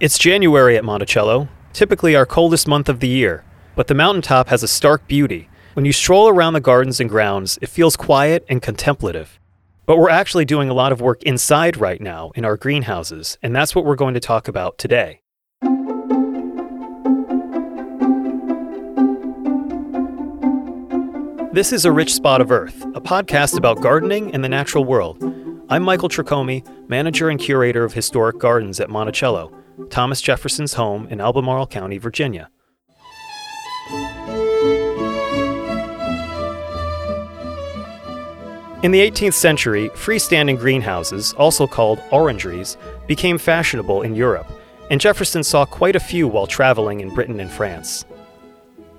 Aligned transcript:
It's 0.00 0.16
January 0.16 0.78
at 0.78 0.84
Monticello, 0.86 1.46
typically 1.74 2.16
our 2.16 2.24
coldest 2.24 2.66
month 2.66 2.88
of 2.88 3.00
the 3.00 3.06
year, 3.06 3.44
but 3.76 3.86
the 3.86 3.94
mountaintop 3.94 4.48
has 4.48 4.62
a 4.62 4.66
stark 4.66 5.06
beauty. 5.06 5.50
When 5.74 5.84
you 5.84 5.92
stroll 5.92 6.26
around 6.26 6.54
the 6.54 6.60
gardens 6.62 7.00
and 7.00 7.10
grounds, 7.10 7.58
it 7.60 7.68
feels 7.68 7.96
quiet 7.96 8.46
and 8.48 8.62
contemplative. 8.62 9.38
But 9.84 9.98
we're 9.98 10.08
actually 10.08 10.46
doing 10.46 10.70
a 10.70 10.72
lot 10.72 10.90
of 10.90 11.02
work 11.02 11.22
inside 11.24 11.76
right 11.76 12.00
now 12.00 12.30
in 12.34 12.46
our 12.46 12.56
greenhouses, 12.56 13.36
and 13.42 13.54
that's 13.54 13.74
what 13.74 13.84
we're 13.84 13.94
going 13.94 14.14
to 14.14 14.20
talk 14.20 14.48
about 14.48 14.78
today. 14.78 15.20
This 21.52 21.74
is 21.74 21.84
A 21.84 21.92
Rich 21.92 22.14
Spot 22.14 22.40
of 22.40 22.50
Earth, 22.50 22.86
a 22.94 23.02
podcast 23.02 23.58
about 23.58 23.82
gardening 23.82 24.32
and 24.32 24.42
the 24.42 24.48
natural 24.48 24.86
world. 24.86 25.22
I'm 25.68 25.82
Michael 25.82 26.08
Tricomi, 26.08 26.66
manager 26.88 27.28
and 27.28 27.38
curator 27.38 27.84
of 27.84 27.92
historic 27.92 28.38
gardens 28.38 28.80
at 28.80 28.88
Monticello, 28.88 29.52
Thomas 29.88 30.20
Jefferson's 30.20 30.74
home 30.74 31.06
in 31.08 31.20
Albemarle 31.20 31.66
County, 31.66 31.98
Virginia. 31.98 32.50
In 38.82 38.92
the 38.92 39.00
18th 39.00 39.34
century, 39.34 39.88
freestanding 39.90 40.58
greenhouses, 40.58 41.32
also 41.34 41.66
called 41.66 42.02
orangeries, 42.10 42.76
became 43.06 43.38
fashionable 43.38 44.02
in 44.02 44.14
Europe, 44.14 44.46
and 44.90 45.00
Jefferson 45.00 45.42
saw 45.42 45.64
quite 45.64 45.96
a 45.96 46.00
few 46.00 46.26
while 46.26 46.46
traveling 46.46 47.00
in 47.00 47.14
Britain 47.14 47.40
and 47.40 47.50
France. 47.50 48.04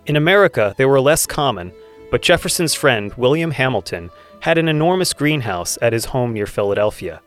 In 0.05 0.15
America, 0.15 0.73
they 0.77 0.85
were 0.85 1.01
less 1.01 1.25
common 1.25 1.71
but 2.11 2.21
Jefferson's 2.21 2.75
friend, 2.75 3.13
William 3.15 3.51
Hamilton, 3.51 4.11
had 4.41 4.57
an 4.57 4.67
enormous 4.67 5.13
greenhouse 5.13 5.77
at 5.81 5.93
his 5.93 6.05
home 6.05 6.33
near 6.33 6.45
Philadelphia. 6.45 7.21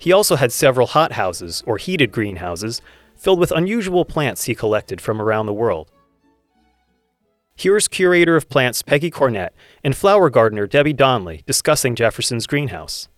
He 0.00 0.12
also 0.12 0.36
had 0.36 0.50
several 0.50 0.88
hothouses, 0.88 1.62
or 1.66 1.76
heated 1.76 2.10
greenhouses, 2.10 2.80
filled 3.14 3.38
with 3.38 3.52
unusual 3.52 4.04
plants 4.04 4.44
he 4.44 4.54
collected 4.54 5.00
from 5.00 5.20
around 5.20 5.46
the 5.46 5.52
world. 5.52 5.90
Here's 7.54 7.86
curator 7.86 8.34
of 8.34 8.48
plants 8.48 8.80
Peggy 8.80 9.10
Cornett 9.10 9.50
and 9.84 9.94
flower 9.94 10.30
gardener 10.30 10.66
Debbie 10.66 10.94
Donnelly 10.94 11.42
discussing 11.46 11.94
Jefferson's 11.94 12.46
greenhouse. 12.46 13.08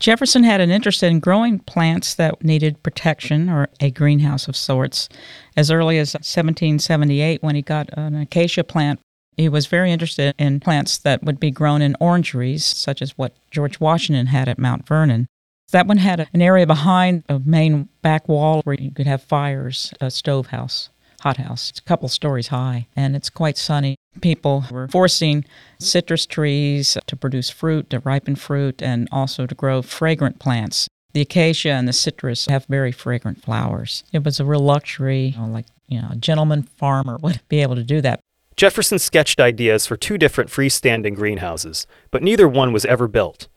Jefferson 0.00 0.44
had 0.44 0.62
an 0.62 0.70
interest 0.70 1.02
in 1.02 1.20
growing 1.20 1.58
plants 1.58 2.14
that 2.14 2.42
needed 2.42 2.82
protection 2.82 3.50
or 3.50 3.68
a 3.80 3.90
greenhouse 3.90 4.48
of 4.48 4.56
sorts 4.56 5.08
as 5.56 5.70
early 5.70 5.98
as 5.98 6.14
1778 6.14 7.42
when 7.42 7.56
he 7.56 7.62
got 7.62 7.90
an 7.92 8.14
acacia 8.14 8.64
plant 8.64 9.00
he 9.38 9.48
was 9.48 9.66
very 9.66 9.92
interested 9.92 10.34
in 10.36 10.58
plants 10.58 10.98
that 10.98 11.22
would 11.22 11.38
be 11.38 11.52
grown 11.52 11.80
in 11.80 11.94
orangeries, 12.00 12.64
such 12.64 13.00
as 13.00 13.16
what 13.16 13.36
George 13.52 13.78
Washington 13.78 14.26
had 14.26 14.48
at 14.48 14.58
Mount 14.58 14.84
Vernon. 14.84 15.28
That 15.70 15.86
one 15.86 15.98
had 15.98 16.28
an 16.32 16.40
area 16.40 16.66
behind 16.66 17.24
a 17.28 17.38
main 17.40 17.90
back 18.00 18.26
wall 18.26 18.62
where 18.64 18.76
you 18.76 18.90
could 18.90 19.06
have 19.06 19.22
fires, 19.22 19.92
a 20.00 20.10
stove 20.10 20.46
house, 20.46 20.88
hothouse. 21.20 21.68
It's 21.68 21.78
a 21.78 21.82
couple 21.82 22.08
stories 22.08 22.48
high, 22.48 22.86
and 22.96 23.14
it's 23.14 23.28
quite 23.28 23.58
sunny. 23.58 23.96
People 24.22 24.64
were 24.70 24.88
forcing 24.88 25.44
citrus 25.78 26.24
trees 26.24 26.96
to 27.06 27.16
produce 27.16 27.50
fruit, 27.50 27.90
to 27.90 27.98
ripen 28.00 28.36
fruit, 28.36 28.82
and 28.82 29.08
also 29.12 29.46
to 29.46 29.54
grow 29.54 29.82
fragrant 29.82 30.38
plants. 30.38 30.88
The 31.12 31.20
acacia 31.20 31.70
and 31.70 31.86
the 31.86 31.92
citrus 31.92 32.46
have 32.46 32.64
very 32.66 32.92
fragrant 32.92 33.42
flowers. 33.42 34.04
It 34.10 34.24
was 34.24 34.40
a 34.40 34.46
real 34.46 34.60
luxury, 34.60 35.34
you 35.36 35.38
know, 35.38 35.48
like 35.48 35.66
you 35.86 36.00
know, 36.00 36.08
a 36.12 36.16
gentleman 36.16 36.62
farmer 36.62 37.18
would 37.22 37.42
be 37.50 37.60
able 37.60 37.74
to 37.74 37.84
do 37.84 38.00
that. 38.00 38.20
Jefferson 38.56 38.98
sketched 38.98 39.38
ideas 39.38 39.86
for 39.86 39.98
two 39.98 40.16
different 40.16 40.48
freestanding 40.48 41.14
greenhouses, 41.14 41.86
but 42.10 42.22
neither 42.22 42.48
one 42.48 42.72
was 42.72 42.86
ever 42.86 43.06
built. 43.06 43.48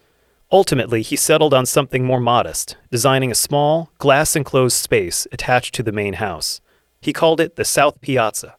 Ultimately, 0.52 1.02
he 1.02 1.16
settled 1.16 1.54
on 1.54 1.66
something 1.66 2.04
more 2.04 2.20
modest, 2.20 2.76
designing 2.90 3.32
a 3.32 3.36
small, 3.36 3.90
glass 4.00 4.36
enclosed 4.36 4.76
space 4.76 5.26
attached 5.32 5.74
to 5.76 5.84
the 5.84 5.94
main 5.94 6.16
house. 6.16 6.60
He 7.00 7.14
called 7.14 7.40
it 7.40 7.56
the 7.56 7.64
South 7.64 8.02
Piazza. 8.02 8.56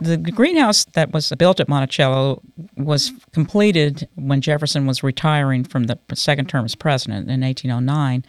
The 0.00 0.16
greenhouse 0.16 0.84
that 0.94 1.12
was 1.12 1.32
built 1.38 1.60
at 1.60 1.68
Monticello 1.68 2.42
was 2.76 3.12
completed 3.32 4.08
when 4.16 4.40
Jefferson 4.40 4.84
was 4.84 5.04
retiring 5.04 5.62
from 5.62 5.84
the 5.84 5.96
second 6.14 6.48
term 6.48 6.64
as 6.64 6.74
president 6.74 7.30
in 7.30 7.42
1809. 7.42 8.24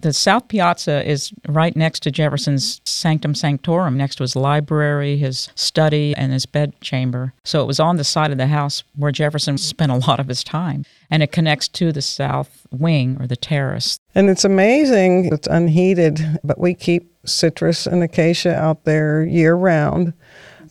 The 0.00 0.14
South 0.14 0.48
Piazza 0.48 1.06
is 1.06 1.32
right 1.46 1.76
next 1.76 2.00
to 2.04 2.10
Jefferson's 2.10 2.80
sanctum 2.86 3.34
sanctorum, 3.34 3.98
next 3.98 4.16
to 4.16 4.22
his 4.22 4.34
library, 4.34 5.18
his 5.18 5.50
study, 5.54 6.14
and 6.16 6.32
his 6.32 6.46
bedchamber. 6.46 7.34
So 7.44 7.60
it 7.60 7.66
was 7.66 7.80
on 7.80 7.96
the 7.96 8.04
side 8.04 8.30
of 8.30 8.38
the 8.38 8.46
house 8.46 8.82
where 8.96 9.12
Jefferson 9.12 9.58
spent 9.58 9.92
a 9.92 9.96
lot 9.96 10.20
of 10.20 10.28
his 10.28 10.42
time. 10.42 10.86
And 11.10 11.22
it 11.22 11.32
connects 11.32 11.68
to 11.68 11.92
the 11.92 12.02
south 12.02 12.66
wing 12.70 13.18
or 13.20 13.26
the 13.26 13.36
terrace. 13.36 13.98
And 14.14 14.30
it's 14.30 14.44
amazing. 14.44 15.26
It's 15.32 15.48
unheated, 15.48 16.40
but 16.42 16.58
we 16.58 16.72
keep 16.72 17.12
citrus 17.26 17.86
and 17.86 18.02
acacia 18.02 18.54
out 18.54 18.84
there 18.84 19.22
year 19.22 19.54
round. 19.54 20.14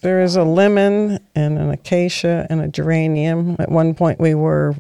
There 0.02 0.22
is 0.22 0.36
a 0.36 0.44
lemon 0.44 1.20
and 1.36 1.58
an 1.58 1.70
acacia 1.70 2.48
and 2.50 2.62
a 2.62 2.68
geranium. 2.68 3.56
At 3.60 3.70
one 3.70 3.94
point, 3.94 4.20
we 4.20 4.34
were 4.34 4.76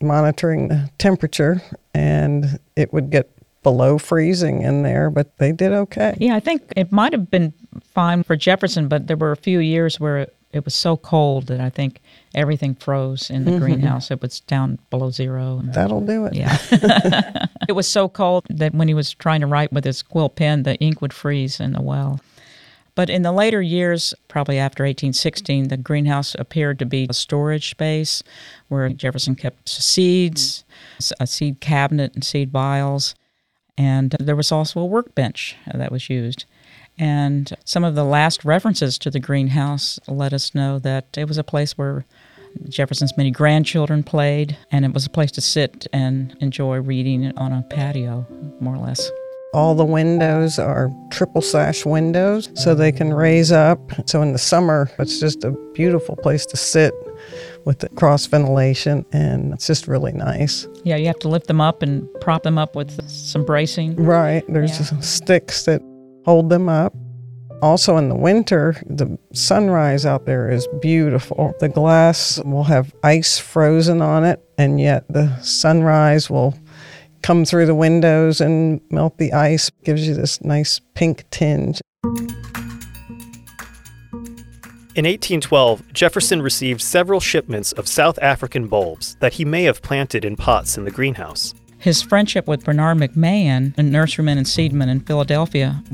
monitoring 0.00 0.68
the 0.68 0.90
temperature, 0.98 1.62
and 1.94 2.58
it 2.76 2.92
would 2.92 3.10
get 3.10 3.30
below 3.62 3.98
freezing 3.98 4.62
in 4.62 4.82
there, 4.82 5.10
but 5.10 5.36
they 5.38 5.52
did 5.52 5.72
okay. 5.72 6.16
Yeah, 6.18 6.34
I 6.34 6.40
think 6.40 6.72
it 6.76 6.92
might 6.92 7.12
have 7.12 7.30
been 7.30 7.52
fine 7.84 8.22
for 8.22 8.36
Jefferson, 8.36 8.88
but 8.88 9.06
there 9.06 9.16
were 9.16 9.32
a 9.32 9.36
few 9.36 9.58
years 9.58 9.98
where 9.98 10.18
it, 10.18 10.36
it 10.52 10.64
was 10.64 10.74
so 10.74 10.96
cold 10.96 11.48
that 11.48 11.60
I 11.60 11.68
think 11.68 12.00
everything 12.34 12.74
froze 12.74 13.30
in 13.30 13.44
the 13.44 13.52
mm-hmm. 13.52 13.60
greenhouse. 13.60 14.10
It 14.10 14.22
was 14.22 14.40
down 14.40 14.78
below 14.90 15.10
zero. 15.10 15.60
That'll 15.64 16.00
do 16.00 16.24
it. 16.26 16.34
Yeah. 16.34 16.56
it 17.68 17.72
was 17.72 17.86
so 17.86 18.08
cold 18.08 18.46
that 18.48 18.74
when 18.74 18.88
he 18.88 18.94
was 18.94 19.12
trying 19.12 19.40
to 19.40 19.46
write 19.46 19.72
with 19.72 19.84
his 19.84 20.02
quill 20.02 20.28
pen, 20.28 20.62
the 20.62 20.76
ink 20.76 21.02
would 21.02 21.12
freeze 21.12 21.60
in 21.60 21.72
the 21.72 21.82
well. 21.82 22.20
But 22.98 23.10
in 23.10 23.22
the 23.22 23.30
later 23.30 23.62
years, 23.62 24.12
probably 24.26 24.58
after 24.58 24.82
1816, 24.82 25.68
the 25.68 25.76
greenhouse 25.76 26.34
appeared 26.36 26.80
to 26.80 26.84
be 26.84 27.06
a 27.08 27.12
storage 27.12 27.70
space 27.70 28.24
where 28.66 28.88
Jefferson 28.88 29.36
kept 29.36 29.68
seeds, 29.68 30.64
a 31.20 31.26
seed 31.28 31.60
cabinet, 31.60 32.12
and 32.14 32.24
seed 32.24 32.50
vials. 32.50 33.14
And 33.76 34.16
there 34.18 34.34
was 34.34 34.50
also 34.50 34.80
a 34.80 34.84
workbench 34.84 35.54
that 35.72 35.92
was 35.92 36.10
used. 36.10 36.44
And 36.98 37.56
some 37.64 37.84
of 37.84 37.94
the 37.94 38.02
last 38.02 38.44
references 38.44 38.98
to 38.98 39.12
the 39.12 39.20
greenhouse 39.20 40.00
let 40.08 40.32
us 40.32 40.52
know 40.52 40.80
that 40.80 41.16
it 41.16 41.28
was 41.28 41.38
a 41.38 41.44
place 41.44 41.78
where 41.78 42.04
Jefferson's 42.68 43.16
many 43.16 43.30
grandchildren 43.30 44.02
played, 44.02 44.58
and 44.72 44.84
it 44.84 44.92
was 44.92 45.06
a 45.06 45.10
place 45.10 45.30
to 45.30 45.40
sit 45.40 45.86
and 45.92 46.36
enjoy 46.40 46.80
reading 46.80 47.32
on 47.38 47.52
a 47.52 47.62
patio, 47.62 48.26
more 48.58 48.74
or 48.74 48.78
less. 48.78 49.08
All 49.54 49.74
the 49.74 49.84
windows 49.84 50.58
are 50.58 50.90
triple 51.10 51.40
sash 51.40 51.86
windows 51.86 52.50
so 52.54 52.74
they 52.74 52.92
can 52.92 53.14
raise 53.14 53.50
up. 53.50 53.80
So 54.06 54.20
in 54.20 54.32
the 54.32 54.38
summer, 54.38 54.90
it's 54.98 55.20
just 55.20 55.42
a 55.42 55.52
beautiful 55.72 56.16
place 56.16 56.44
to 56.46 56.56
sit 56.56 56.92
with 57.64 57.78
the 57.78 57.88
cross 57.90 58.26
ventilation 58.26 59.06
and 59.12 59.54
it's 59.54 59.66
just 59.66 59.88
really 59.88 60.12
nice. 60.12 60.66
Yeah, 60.84 60.96
you 60.96 61.06
have 61.06 61.18
to 61.20 61.28
lift 61.28 61.46
them 61.46 61.62
up 61.62 61.82
and 61.82 62.06
prop 62.20 62.42
them 62.42 62.58
up 62.58 62.76
with 62.76 63.08
some 63.08 63.44
bracing. 63.44 63.96
Right, 63.96 64.44
there's 64.48 64.92
yeah. 64.92 65.00
sticks 65.00 65.64
that 65.64 65.80
hold 66.26 66.50
them 66.50 66.68
up. 66.68 66.94
Also 67.62 67.96
in 67.96 68.08
the 68.08 68.14
winter, 68.14 68.76
the 68.86 69.18
sunrise 69.32 70.04
out 70.04 70.26
there 70.26 70.50
is 70.50 70.68
beautiful. 70.80 71.54
The 71.58 71.68
glass 71.68 72.38
will 72.44 72.64
have 72.64 72.94
ice 73.02 73.38
frozen 73.38 74.00
on 74.00 74.24
it, 74.24 74.40
and 74.58 74.80
yet 74.80 75.08
the 75.08 75.36
sunrise 75.40 76.30
will 76.30 76.54
come 77.22 77.44
through 77.44 77.66
the 77.66 77.74
windows 77.74 78.40
and 78.40 78.80
melt 78.90 79.18
the 79.18 79.32
ice, 79.32 79.70
gives 79.84 80.06
you 80.06 80.14
this 80.14 80.42
nice 80.42 80.80
pink 80.94 81.24
tinge. 81.30 81.80
In 84.94 85.04
1812, 85.04 85.92
Jefferson 85.92 86.42
received 86.42 86.80
several 86.80 87.20
shipments 87.20 87.70
of 87.72 87.86
South 87.86 88.18
African 88.20 88.66
bulbs 88.66 89.16
that 89.20 89.34
he 89.34 89.44
may 89.44 89.62
have 89.62 89.80
planted 89.80 90.24
in 90.24 90.34
pots 90.34 90.76
in 90.76 90.84
the 90.84 90.90
greenhouse. 90.90 91.54
His 91.78 92.02
friendship 92.02 92.48
with 92.48 92.64
Bernard 92.64 92.98
McMahon, 92.98 93.78
a 93.78 93.82
nurseryman 93.82 94.38
and 94.38 94.46
seedman 94.46 94.88
in 94.88 94.98
Philadelphia, 94.98 95.84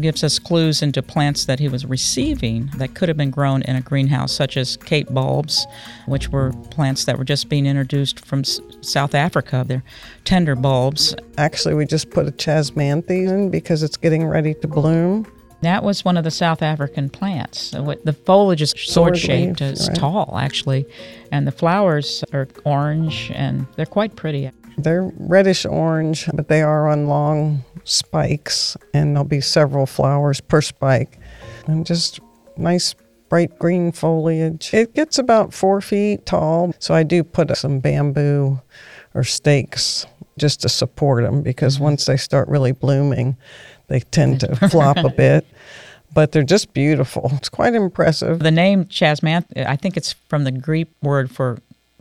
gives 0.00 0.22
us 0.22 0.38
clues 0.38 0.82
into 0.82 1.02
plants 1.02 1.44
that 1.46 1.58
he 1.58 1.68
was 1.68 1.86
receiving 1.86 2.70
that 2.76 2.94
could 2.94 3.08
have 3.08 3.16
been 3.16 3.30
grown 3.30 3.62
in 3.62 3.76
a 3.76 3.80
greenhouse, 3.80 4.32
such 4.32 4.56
as 4.56 4.76
Cape 4.76 5.08
bulbs, 5.12 5.66
which 6.06 6.28
were 6.30 6.52
plants 6.70 7.04
that 7.04 7.18
were 7.18 7.24
just 7.24 7.48
being 7.48 7.66
introduced 7.66 8.24
from 8.24 8.40
S- 8.40 8.60
South 8.80 9.14
Africa. 9.14 9.64
They're 9.66 9.82
tender 10.24 10.54
bulbs. 10.54 11.14
Actually, 11.38 11.74
we 11.74 11.86
just 11.86 12.10
put 12.10 12.26
a 12.26 12.32
chasmanthes 12.32 13.30
in 13.30 13.50
because 13.50 13.82
it's 13.82 13.96
getting 13.96 14.26
ready 14.26 14.54
to 14.54 14.68
bloom. 14.68 15.26
That 15.62 15.82
was 15.82 16.04
one 16.04 16.16
of 16.16 16.24
the 16.24 16.30
South 16.30 16.62
African 16.62 17.08
plants. 17.08 17.70
The 17.70 18.16
foliage 18.24 18.62
is 18.62 18.74
sword 18.76 19.16
shaped, 19.18 19.60
it's 19.60 19.88
right. 19.88 19.96
tall 19.96 20.36
actually, 20.38 20.86
and 21.32 21.46
the 21.46 21.52
flowers 21.52 22.22
are 22.32 22.46
orange 22.64 23.32
and 23.34 23.66
they're 23.76 23.86
quite 23.86 24.16
pretty. 24.16 24.50
They're 24.78 25.10
reddish 25.18 25.64
orange, 25.64 26.28
but 26.34 26.48
they 26.48 26.62
are 26.62 26.88
on 26.88 27.08
long 27.08 27.64
spikes, 27.84 28.76
and 28.92 29.14
there'll 29.14 29.28
be 29.28 29.40
several 29.40 29.86
flowers 29.86 30.40
per 30.40 30.60
spike, 30.60 31.18
and 31.66 31.86
just 31.86 32.20
nice 32.56 32.94
bright 33.28 33.58
green 33.58 33.92
foliage. 33.92 34.72
It 34.72 34.94
gets 34.94 35.18
about 35.18 35.52
four 35.52 35.80
feet 35.80 36.26
tall, 36.26 36.74
so 36.78 36.94
I 36.94 37.02
do 37.02 37.24
put 37.24 37.56
some 37.56 37.80
bamboo 37.80 38.60
or 39.14 39.24
stakes 39.24 40.06
just 40.38 40.60
to 40.60 40.68
support 40.68 41.24
them 41.24 41.42
because 41.42 41.80
once 41.80 42.04
they 42.04 42.16
start 42.16 42.48
really 42.48 42.72
blooming, 42.72 43.36
they 43.88 44.00
tend 44.00 44.40
to 44.40 44.54
flop 44.70 44.98
a 44.98 45.10
bit. 45.10 45.46
But 46.12 46.32
they're 46.32 46.42
just 46.42 46.72
beautiful. 46.72 47.30
It's 47.34 47.50
quite 47.50 47.74
impressive. 47.74 48.38
The 48.38 48.50
name 48.50 48.86
chasmanth, 48.86 49.46
I 49.54 49.76
think 49.76 49.96
it's 49.98 50.14
from 50.28 50.44
the 50.44 50.52
Greek 50.52 50.88
word 51.02 51.30
for 51.30 51.58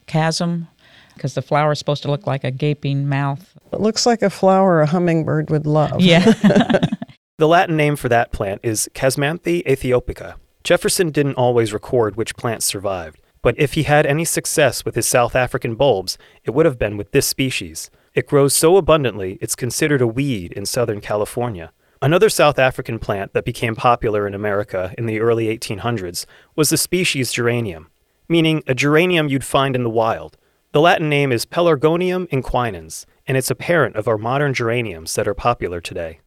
chasm, 0.08 0.70
because 1.16 1.34
the 1.34 1.42
flower 1.42 1.72
is 1.72 1.80
supposed 1.80 2.04
to 2.04 2.12
look 2.12 2.28
like 2.28 2.44
a 2.44 2.52
gaping 2.52 3.10
mouth. 3.10 3.58
It 3.74 3.82
looks 3.82 4.06
like 4.06 4.22
a 4.22 4.30
flower 4.30 4.82
a 4.82 4.86
hummingbird 4.86 5.50
would 5.50 5.66
love. 5.66 6.02
Yeah. 6.02 6.34
The 7.38 7.50
Latin 7.50 7.76
name 7.76 7.98
for 7.98 8.08
that 8.08 8.32
plant 8.32 8.62
is 8.64 8.90
Chasmanthe 8.94 9.66
aethiopica. 9.66 10.36
Jefferson 10.64 11.10
didn't 11.10 11.36
always 11.36 11.74
record 11.74 12.16
which 12.16 12.38
plants 12.38 12.66
survived, 12.66 13.20
but 13.42 13.60
if 13.60 13.74
he 13.74 13.84
had 13.84 14.06
any 14.06 14.24
success 14.24 14.86
with 14.86 14.96
his 14.96 15.06
South 15.06 15.36
African 15.36 15.76
bulbs, 15.76 16.18
it 16.46 16.52
would 16.52 16.66
have 16.66 16.80
been 16.80 16.96
with 16.96 17.12
this 17.12 17.28
species. 17.28 17.92
It 18.14 18.26
grows 18.26 18.54
so 18.54 18.78
abundantly 18.78 19.38
it's 19.42 19.54
considered 19.54 20.02
a 20.02 20.08
weed 20.08 20.54
in 20.54 20.66
Southern 20.66 21.02
California. 21.02 21.74
Another 22.02 22.30
South 22.30 22.58
African 22.58 23.00
plant 23.00 23.34
that 23.34 23.44
became 23.44 23.76
popular 23.76 24.26
in 24.26 24.34
America 24.34 24.94
in 24.98 25.06
the 25.06 25.20
early 25.20 25.48
1800s 25.48 26.26
was 26.56 26.70
the 26.70 26.78
species 26.78 27.34
geranium, 27.34 27.90
meaning 28.30 28.64
a 28.66 28.74
geranium 28.74 29.28
you'd 29.28 29.44
find 29.44 29.76
in 29.76 29.84
the 29.84 29.90
wild. 29.90 30.38
The 30.76 30.82
Latin 30.82 31.08
name 31.08 31.32
is 31.32 31.46
Pelargonium 31.46 32.28
inquinans, 32.28 33.06
and 33.26 33.38
it's 33.38 33.50
a 33.50 33.56
parent 33.56 33.96
of 33.96 34.10
our 34.10 34.18
modern 34.18 34.54
geraniums 34.54 35.16
that 35.16 35.26
are 35.26 35.34
popular 35.34 35.80
today. 35.80 36.20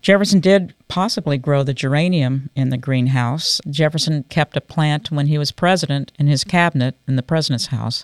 Jefferson 0.00 0.40
did 0.40 0.74
possibly 0.88 1.36
grow 1.36 1.62
the 1.62 1.74
geranium 1.74 2.48
in 2.56 2.70
the 2.70 2.78
greenhouse. 2.78 3.60
Jefferson 3.68 4.22
kept 4.30 4.56
a 4.56 4.62
plant 4.62 5.10
when 5.10 5.26
he 5.26 5.36
was 5.36 5.52
president 5.52 6.10
in 6.18 6.26
his 6.26 6.42
cabinet 6.42 6.96
in 7.06 7.16
the 7.16 7.22
president's 7.22 7.66
house. 7.66 8.02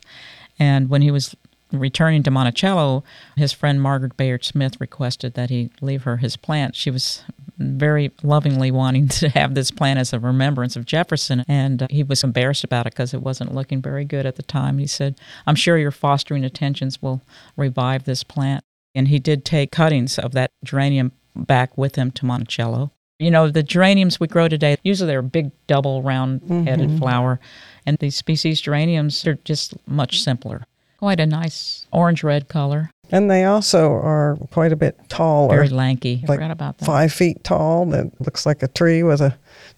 And 0.59 0.91
when 0.91 1.01
he 1.01 1.11
was 1.11 1.35
returning 1.73 2.23
to 2.23 2.31
Monticello, 2.31 3.05
his 3.37 3.53
friend 3.53 3.81
Margaret 3.81 4.17
Bayard 4.17 4.45
Smith 4.45 4.81
requested 4.81 5.35
that 5.35 5.51
he 5.51 5.71
leave 5.81 6.05
her 6.05 6.19
his 6.19 6.37
plant. 6.37 6.75
She 6.77 6.91
was 6.91 7.25
very 7.59 8.13
lovingly 8.23 8.71
wanting 8.71 9.09
to 9.21 9.29
have 9.31 9.55
this 9.55 9.71
plant 9.71 9.99
as 9.99 10.13
a 10.13 10.21
remembrance 10.21 10.77
of 10.77 10.85
Jefferson, 10.87 11.45
and 11.49 11.87
he 11.91 12.03
was 12.03 12.23
embarrassed 12.25 12.65
about 12.65 12.87
it 12.87 12.93
because 12.95 13.13
it 13.13 13.23
wasn't 13.23 13.55
looking 13.55 13.83
very 13.83 14.05
good 14.05 14.27
at 14.27 14.37
the 14.37 14.43
time. 14.43 14.79
He 14.79 14.87
said, 14.87 15.17
I'm 15.47 15.55
sure 15.57 15.77
your 15.79 15.91
fostering 15.91 16.45
attentions 16.45 17.03
will 17.03 17.21
revive 17.57 18.05
this 18.05 18.23
plant. 18.25 18.65
And 18.95 19.09
he 19.09 19.19
did 19.19 19.45
take 19.45 19.71
cuttings 19.71 20.19
of 20.19 20.33
that 20.33 20.51
geranium 20.65 21.13
back 21.37 21.77
with 21.77 21.95
him 21.97 22.11
to 22.13 22.27
Monticello. 22.27 22.91
You 23.21 23.31
know, 23.31 23.49
the 23.51 23.63
geraniums 23.65 24.19
we 24.21 24.29
grow 24.29 24.49
today, 24.49 24.77
usually 24.85 25.09
they're 25.09 25.19
a 25.19 25.25
big 25.25 25.51
double 25.67 26.03
round 26.03 26.41
headed 26.67 26.89
Mm-hmm. 26.89 26.99
flower. 26.99 27.41
And 27.85 27.99
these 27.99 28.17
species 28.17 28.61
geraniums 28.61 29.27
are 29.27 29.35
just 29.45 29.75
much 29.89 30.23
simpler. 30.23 30.65
Quite 30.99 31.21
a 31.21 31.27
nice 31.27 31.87
orange 31.93 32.25
red 32.25 32.49
color, 32.49 32.91
And 33.11 33.31
they 33.31 33.45
also 33.45 33.93
are 33.93 34.37
quite 34.51 34.73
a 34.73 34.77
bit 34.77 34.99
taller. 35.09 35.55
very 35.55 35.69
lanky. 35.69 36.23
I 36.25 36.27
like 36.27 36.39
forgot 36.39 36.51
about 36.51 36.79
that. 36.79 36.85
five 36.85 37.13
feet 37.13 37.45
tall 37.45 37.87
that 37.87 38.21
looks 38.21 38.45
like 38.45 38.63
a 38.65 38.69
tree 38.69 39.05
with 39.05 39.21
a 39.21 39.37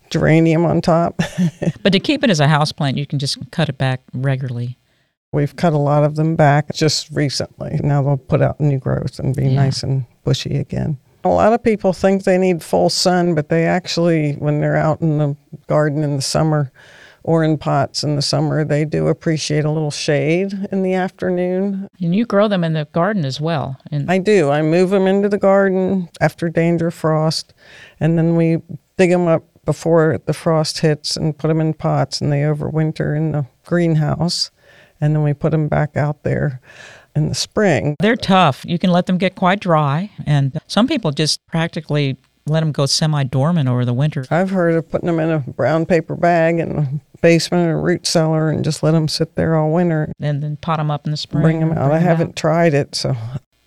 geranium 0.08 0.64
on 0.64 0.80
top. 0.80 1.20
But 1.82 1.92
to 1.92 2.00
keep 2.00 2.24
it 2.24 2.30
as 2.30 2.40
a 2.40 2.48
house 2.48 2.72
plant, 2.72 2.96
you 2.96 3.06
can 3.06 3.18
just 3.18 3.38
cut 3.50 3.68
it 3.68 3.76
back 3.76 4.00
regularly. 4.14 4.78
We've 5.32 5.54
cut 5.54 5.74
a 5.74 5.78
lot 5.78 6.04
of 6.04 6.16
them 6.16 6.36
back 6.36 6.72
just 6.74 7.10
recently. 7.10 7.78
Now 7.82 8.02
they'll 8.02 8.16
put 8.16 8.40
out 8.42 8.58
new 8.58 8.78
growth 8.78 9.18
and 9.18 9.36
be 9.36 9.44
Yeah. 9.44 9.54
nice 9.62 9.82
and 9.82 10.06
bushy 10.24 10.56
again. 10.56 10.96
A 11.22 11.28
lot 11.28 11.52
of 11.52 11.62
people 11.62 11.92
think 11.92 12.24
they 12.24 12.38
need 12.38 12.62
full 12.62 12.88
sun, 12.88 13.34
but 13.34 13.50
they 13.50 13.66
actually, 13.66 14.32
when 14.32 14.60
they're 14.60 14.74
out 14.76 15.02
in 15.02 15.18
the 15.18 15.36
garden 15.66 16.02
in 16.02 16.16
the 16.16 16.22
summer 16.22 16.72
or 17.22 17.44
in 17.44 17.58
pots 17.58 18.02
in 18.02 18.16
the 18.16 18.22
summer, 18.22 18.64
they 18.64 18.84
do 18.84 19.08
appreciate 19.08 19.64
a 19.64 19.70
little 19.70 19.90
shade 19.90 20.52
in 20.72 20.82
the 20.82 20.94
afternoon. 20.94 21.88
And 22.00 22.14
you 22.14 22.24
grow 22.24 22.48
them 22.48 22.64
in 22.64 22.72
the 22.72 22.86
garden 22.92 23.24
as 23.24 23.40
well. 23.40 23.76
And 23.90 24.10
I 24.10 24.18
do. 24.18 24.50
I 24.50 24.62
move 24.62 24.90
them 24.90 25.06
into 25.06 25.28
the 25.28 25.38
garden 25.38 26.08
after 26.20 26.48
danger 26.48 26.90
frost, 26.90 27.52
and 27.98 28.16
then 28.16 28.36
we 28.36 28.58
dig 28.96 29.10
them 29.10 29.26
up 29.26 29.44
before 29.64 30.18
the 30.26 30.32
frost 30.32 30.78
hits 30.78 31.16
and 31.16 31.36
put 31.36 31.48
them 31.48 31.60
in 31.60 31.74
pots, 31.74 32.20
and 32.20 32.32
they 32.32 32.40
overwinter 32.40 33.16
in 33.16 33.32
the 33.32 33.46
greenhouse, 33.64 34.50
and 35.00 35.14
then 35.14 35.22
we 35.22 35.34
put 35.34 35.50
them 35.50 35.68
back 35.68 35.96
out 35.96 36.22
there 36.22 36.60
in 37.16 37.28
the 37.28 37.34
spring. 37.34 37.96
they're 37.98 38.16
tough. 38.16 38.64
You 38.64 38.78
can 38.78 38.90
let 38.90 39.06
them 39.06 39.18
get 39.18 39.34
quite 39.34 39.60
dry. 39.60 40.10
And 40.26 40.60
some 40.66 40.86
people 40.86 41.10
just 41.10 41.44
practically 41.46 42.16
let 42.46 42.60
them 42.60 42.72
go 42.72 42.86
semi 42.86 43.24
dormant 43.24 43.68
over 43.68 43.84
the 43.84 43.92
winter. 43.92 44.24
I've 44.30 44.50
heard 44.50 44.74
of 44.74 44.90
putting 44.90 45.06
them 45.06 45.20
in 45.20 45.30
a 45.30 45.38
brown 45.38 45.86
paper 45.86 46.14
bag 46.14 46.58
in 46.58 46.76
the 46.76 46.88
basement 47.20 47.68
or 47.68 47.80
root 47.80 48.06
cellar 48.06 48.50
and 48.50 48.64
just 48.64 48.82
let 48.82 48.92
them 48.92 49.08
sit 49.08 49.34
there 49.36 49.56
all 49.56 49.72
winter. 49.72 50.12
And 50.20 50.42
then 50.42 50.56
pot 50.56 50.78
them 50.78 50.90
up 50.90 51.06
in 51.06 51.10
the 51.10 51.16
spring. 51.16 51.42
Bring 51.42 51.60
them 51.60 51.72
out. 51.72 51.78
I 51.78 51.88
bring 51.88 51.96
'em 51.96 52.02
haven't 52.02 52.36
tried 52.36 52.74
it, 52.74 52.94
so 52.94 53.16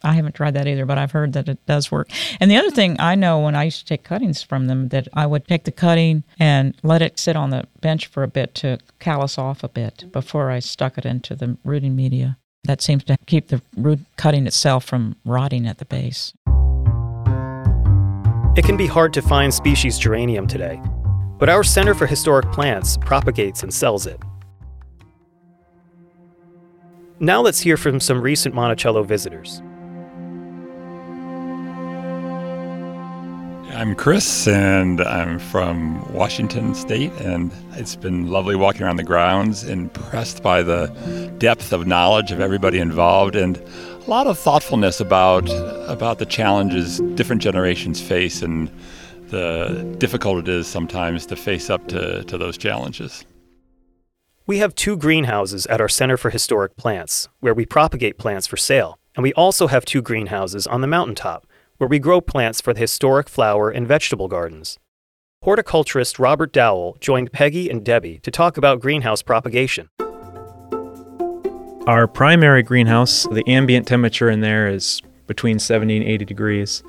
I 0.04 0.14
haven't 0.14 0.36
tried 0.36 0.56
that 0.56 0.68
either, 0.68 0.86
but 0.86 0.98
I've 0.98 1.12
heard 1.12 1.34
that 1.34 1.48
it 1.48 1.66
does 1.66 1.92
work. 1.92 2.10
And 2.40 2.52
the 2.52 2.58
other 2.58 2.72
thing 2.72 2.98
I 3.00 3.16
know 3.16 3.40
when 3.40 3.56
I 3.56 3.64
used 3.64 3.80
to 3.80 3.86
take 3.86 4.04
cuttings 4.04 4.44
from 4.44 4.68
them, 4.68 4.90
that 4.90 5.08
I 5.14 5.26
would 5.26 5.48
take 5.48 5.64
the 5.64 5.72
cutting 5.72 6.24
and 6.40 6.76
let 6.84 7.02
it 7.02 7.18
sit 7.18 7.36
on 7.38 7.52
the 7.52 7.66
bench 7.80 8.08
for 8.08 8.24
a 8.24 8.28
bit 8.28 8.54
to 8.56 8.80
callus 9.00 9.38
off 9.38 9.64
a 9.64 9.70
bit 9.70 10.12
before 10.12 10.52
I 10.52 10.60
stuck 10.60 10.98
it 10.98 11.06
into 11.06 11.36
the 11.36 11.58
rooting 11.64 11.96
media. 11.96 12.38
That 12.66 12.82
seems 12.82 13.04
to 13.06 13.18
keep 13.26 13.48
the 13.48 13.62
root 13.76 14.00
cutting 14.18 14.48
itself 14.48 14.86
from 14.86 15.16
rotting 15.26 15.68
at 15.68 15.78
the 15.80 15.86
base. 15.86 16.34
It 18.56 18.66
can 18.66 18.78
be 18.78 18.86
hard 18.86 19.14
to 19.14 19.22
find 19.24 19.52
species 19.52 19.98
geranium 19.98 20.46
today, 20.46 20.80
but 21.40 21.50
our 21.50 21.64
Center 21.64 21.96
for 21.96 22.06
Historic 22.06 22.52
Plants 22.52 22.98
propagates 22.98 23.64
and 23.64 23.74
sells 23.74 24.06
it. 24.06 24.22
Now 27.20 27.42
let's 27.42 27.60
hear 27.60 27.78
from 27.78 28.00
some 28.00 28.22
recent 28.22 28.54
Monticello 28.54 29.02
visitors. 29.02 29.64
I'm 33.74 33.96
Chris, 33.96 34.48
and 34.48 35.02
I'm 35.02 35.40
from 35.40 36.14
Washington 36.14 36.76
State, 36.76 37.12
and 37.14 37.52
it's 37.72 37.96
been 37.96 38.28
lovely 38.28 38.56
walking 38.56 38.84
around 38.84 38.98
the 38.98 39.04
grounds, 39.04 39.64
impressed 39.64 40.44
by 40.44 40.62
the 40.62 41.34
depth 41.40 41.74
of 41.74 41.88
knowledge 41.88 42.32
of 42.32 42.40
everybody 42.40 42.78
involved, 42.78 43.36
and 43.36 43.60
a 44.06 44.10
lot 44.10 44.28
of 44.28 44.38
thoughtfulness 44.38 45.00
about 45.00 45.50
about 45.88 46.20
the 46.20 46.26
challenges 46.26 47.00
different 47.16 47.42
generations 47.42 48.02
face, 48.02 48.42
and 48.42 48.70
the 49.28 49.96
difficult 49.98 50.40
it 50.40 50.48
is 50.50 50.68
sometimes 50.68 51.26
to 51.28 51.36
face 51.36 51.70
up 51.70 51.88
to, 51.88 52.24
to 52.26 52.38
those 52.38 52.58
challenges. 52.58 53.26
We 54.46 54.58
have 54.58 54.76
two 54.76 54.98
greenhouses 54.98 55.66
at 55.68 55.80
our 55.80 55.88
Center 55.88 56.18
for 56.18 56.30
Historic 56.30 56.76
Plants, 56.76 57.30
where 57.40 57.54
we 57.54 57.66
propagate 57.66 58.18
plants 58.18 58.46
for 58.46 58.58
sale, 58.58 59.00
and 59.16 59.24
we 59.24 59.34
also 59.34 59.68
have 59.68 59.86
two 59.86 60.02
greenhouses 60.02 60.68
on 60.68 60.82
the 60.82 60.88
mountaintop, 60.88 61.48
where 61.78 61.88
we 61.88 61.98
grow 61.98 62.20
plants 62.20 62.60
for 62.60 62.74
the 62.74 62.82
historic 62.82 63.30
flower 63.30 63.70
and 63.70 63.88
vegetable 63.88 64.28
gardens. 64.28 64.78
Horticulturist 65.44 66.20
Robert 66.20 66.52
Dowell 66.52 66.98
joined 67.00 67.32
Peggy 67.32 67.70
and 67.70 67.86
Debbie 67.86 68.20
to 68.20 68.32
talk 68.32 68.58
about 68.58 68.82
greenhouse 68.82 69.22
propagation. 69.22 69.90
Our 71.86 72.08
primary 72.08 72.64
greenhouse, 72.64 73.28
the 73.30 73.44
ambient 73.46 73.86
temperature 73.86 74.30
in 74.30 74.40
there 74.40 74.70
is 74.70 75.02
between 75.28 75.60
70 75.60 75.98
and 75.98 76.06
80 76.06 76.24
degrees. 76.24 76.82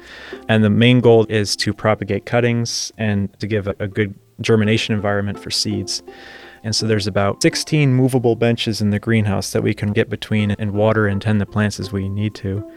And 0.49 0.63
the 0.63 0.71
main 0.71 1.01
goal 1.01 1.27
is 1.29 1.57
to 1.57 1.75
propagate 1.75 2.27
cuttings 2.27 2.93
and 2.97 3.37
to 3.41 3.49
give 3.49 3.67
a, 3.67 3.75
a 3.81 3.89
good 3.89 4.15
germination 4.41 4.95
environment 4.95 5.41
for 5.41 5.51
seeds. 5.51 6.05
And 6.63 6.77
so 6.77 6.87
there's 6.87 7.09
about 7.09 7.43
16 7.43 7.93
movable 7.93 8.37
benches 8.37 8.81
in 8.81 8.91
the 8.91 9.01
greenhouse 9.01 9.51
that 9.51 9.65
we 9.65 9.75
can 9.75 9.93
get 9.93 10.09
between 10.09 10.53
and 10.53 10.71
water 10.73 11.09
and 11.09 11.21
tend 11.21 11.41
the 11.41 11.47
plants 11.47 11.81
as 11.81 11.91
we 11.91 12.09
need 12.09 12.37
to. 12.37 12.71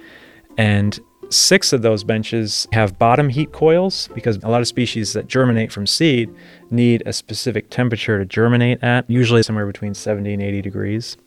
And 0.58 1.00
six 1.30 1.74
of 1.74 1.82
those 1.82 2.04
benches 2.04 2.68
have 2.72 2.98
bottom 2.98 3.30
heat 3.30 3.52
coils 3.52 4.10
because 4.14 4.38
a 4.44 4.50
lot 4.50 4.62
of 4.62 4.68
species 4.68 5.14
that 5.14 5.28
germinate 5.28 5.72
from 5.72 5.86
seed 5.88 6.34
need 6.70 7.04
a 7.06 7.14
specific 7.14 7.70
temperature 7.70 8.20
to 8.20 8.26
germinate 8.26 8.84
at, 8.84 9.10
usually 9.10 9.44
somewhere 9.44 9.66
between 9.66 9.94
70 9.94 10.34
and 10.34 10.42
80 10.42 10.62
degrees. 10.62 11.18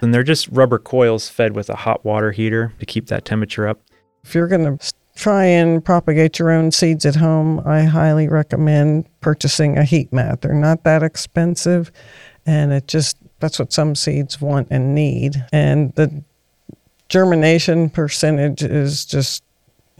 And 0.00 0.14
they're 0.14 0.22
just 0.22 0.48
rubber 0.48 0.78
coils 0.78 1.28
fed 1.28 1.54
with 1.54 1.68
a 1.68 1.76
hot 1.76 2.04
water 2.04 2.32
heater 2.32 2.72
to 2.78 2.86
keep 2.86 3.06
that 3.06 3.24
temperature 3.24 3.66
up. 3.66 3.80
if 4.24 4.34
you're 4.34 4.48
going 4.48 4.78
to 4.78 4.92
try 5.14 5.44
and 5.44 5.84
propagate 5.84 6.38
your 6.38 6.50
own 6.50 6.70
seeds 6.70 7.04
at 7.04 7.16
home, 7.16 7.60
I 7.66 7.82
highly 7.82 8.28
recommend 8.28 9.06
purchasing 9.20 9.76
a 9.76 9.84
heat 9.84 10.12
mat. 10.12 10.42
They're 10.42 10.54
not 10.54 10.84
that 10.84 11.02
expensive, 11.02 11.90
and 12.46 12.72
it 12.72 12.86
just 12.86 13.16
that's 13.40 13.58
what 13.58 13.72
some 13.72 13.94
seeds 13.94 14.40
want 14.40 14.68
and 14.70 14.94
need. 14.94 15.44
And 15.52 15.92
the 15.94 16.22
germination 17.08 17.90
percentage 17.90 18.62
is 18.62 19.04
just 19.04 19.42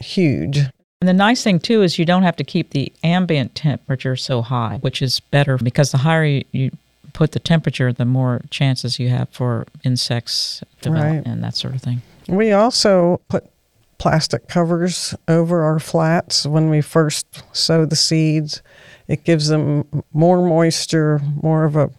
huge. 0.00 0.58
And 1.00 1.08
the 1.08 1.12
nice 1.12 1.44
thing 1.44 1.60
too 1.60 1.82
is 1.82 1.98
you 1.98 2.04
don't 2.04 2.24
have 2.24 2.36
to 2.36 2.44
keep 2.44 2.70
the 2.70 2.92
ambient 3.04 3.54
temperature 3.54 4.16
so 4.16 4.42
high, 4.42 4.78
which 4.80 5.00
is 5.00 5.20
better 5.20 5.56
because 5.56 5.92
the 5.92 5.98
higher 5.98 6.42
you, 6.52 6.70
put 7.12 7.32
the 7.32 7.38
temperature, 7.40 7.92
the 7.92 8.04
more 8.04 8.42
chances 8.50 8.98
you 8.98 9.08
have 9.08 9.28
for 9.30 9.66
insects 9.84 10.62
develop 10.82 11.04
Right. 11.04 11.26
and 11.26 11.42
that 11.42 11.56
sort 11.56 11.74
of 11.74 11.82
thing. 11.82 12.02
We 12.28 12.52
also 12.52 13.20
put 13.28 13.44
plastic 13.98 14.48
covers 14.48 15.14
over 15.26 15.62
our 15.62 15.80
flats 15.80 16.46
when 16.46 16.70
we 16.70 16.80
first 16.80 17.42
sow 17.52 17.84
the 17.84 17.96
seeds. 17.96 18.62
It 19.08 19.24
gives 19.24 19.48
them 19.48 19.84
more 20.12 20.46
moisture, 20.46 21.20
more 21.42 21.64
of 21.64 21.76
a 21.76 21.90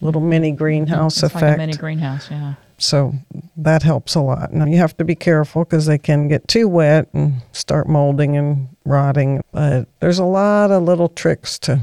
little 0.00 0.20
mini 0.20 0.50
mm-hmm. 0.50 0.58
greenhouse 0.58 1.16
it's 1.16 1.24
effect. 1.24 1.42
like 1.42 1.54
a 1.54 1.58
mini 1.58 1.72
greenhouse, 1.72 2.30
yeah. 2.30 2.54
So 2.78 3.12
that 3.56 3.82
helps 3.82 4.14
a 4.14 4.20
lot. 4.20 4.52
Now 4.52 4.66
you 4.66 4.76
have 4.76 4.96
to 4.98 5.04
be 5.04 5.16
careful 5.16 5.64
because 5.64 5.86
they 5.86 5.98
can 5.98 6.28
get 6.28 6.46
too 6.46 6.68
wet 6.68 7.08
and 7.12 7.42
start 7.52 7.88
molding 7.88 8.36
and 8.36 8.68
rotting. 8.84 9.42
But 9.52 9.88
there's 10.00 10.20
a 10.20 10.24
lot 10.24 10.70
of 10.70 10.84
little 10.84 11.08
tricks 11.08 11.58
to 11.60 11.82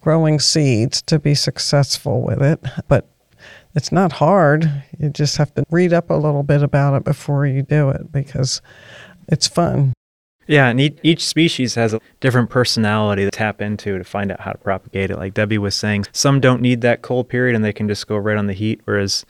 growing 0.00 0.40
seeds 0.40 1.02
to 1.02 1.18
be 1.18 1.34
successful 1.34 2.22
with 2.22 2.42
it. 2.42 2.60
But 2.88 3.06
it's 3.74 3.92
not 3.92 4.12
hard. 4.12 4.84
You 4.98 5.10
just 5.10 5.36
have 5.36 5.54
to 5.54 5.64
read 5.70 5.92
up 5.92 6.08
a 6.08 6.14
little 6.14 6.42
bit 6.42 6.62
about 6.62 6.94
it 6.94 7.04
before 7.04 7.46
you 7.46 7.62
do 7.62 7.90
it 7.90 8.10
because 8.10 8.62
it's 9.28 9.46
fun. 9.46 9.92
Yeah, 10.46 10.68
and 10.68 10.78
each, 11.02 11.26
species 11.26 11.74
has 11.74 11.94
a 11.94 12.00
different 12.20 12.50
personality 12.50 13.24
to 13.24 13.30
tap 13.30 13.62
into 13.62 13.96
to 13.96 14.04
find 14.04 14.30
out 14.30 14.40
how 14.40 14.52
to 14.52 14.58
propagate 14.58 15.10
it. 15.10 15.16
Like 15.16 15.32
Debbie 15.32 15.58
was 15.58 15.74
saying, 15.74 16.04
some 16.12 16.38
don't 16.38 16.60
need 16.60 16.82
that 16.82 17.00
cold 17.00 17.28
period 17.30 17.56
and 17.56 17.64
they 17.64 17.72
can 17.72 17.88
just 17.88 18.06
go 18.06 18.16
right 18.16 18.36
on 18.36 18.46
the 18.46 18.52
heat, 18.52 18.82
whereas 18.84 19.24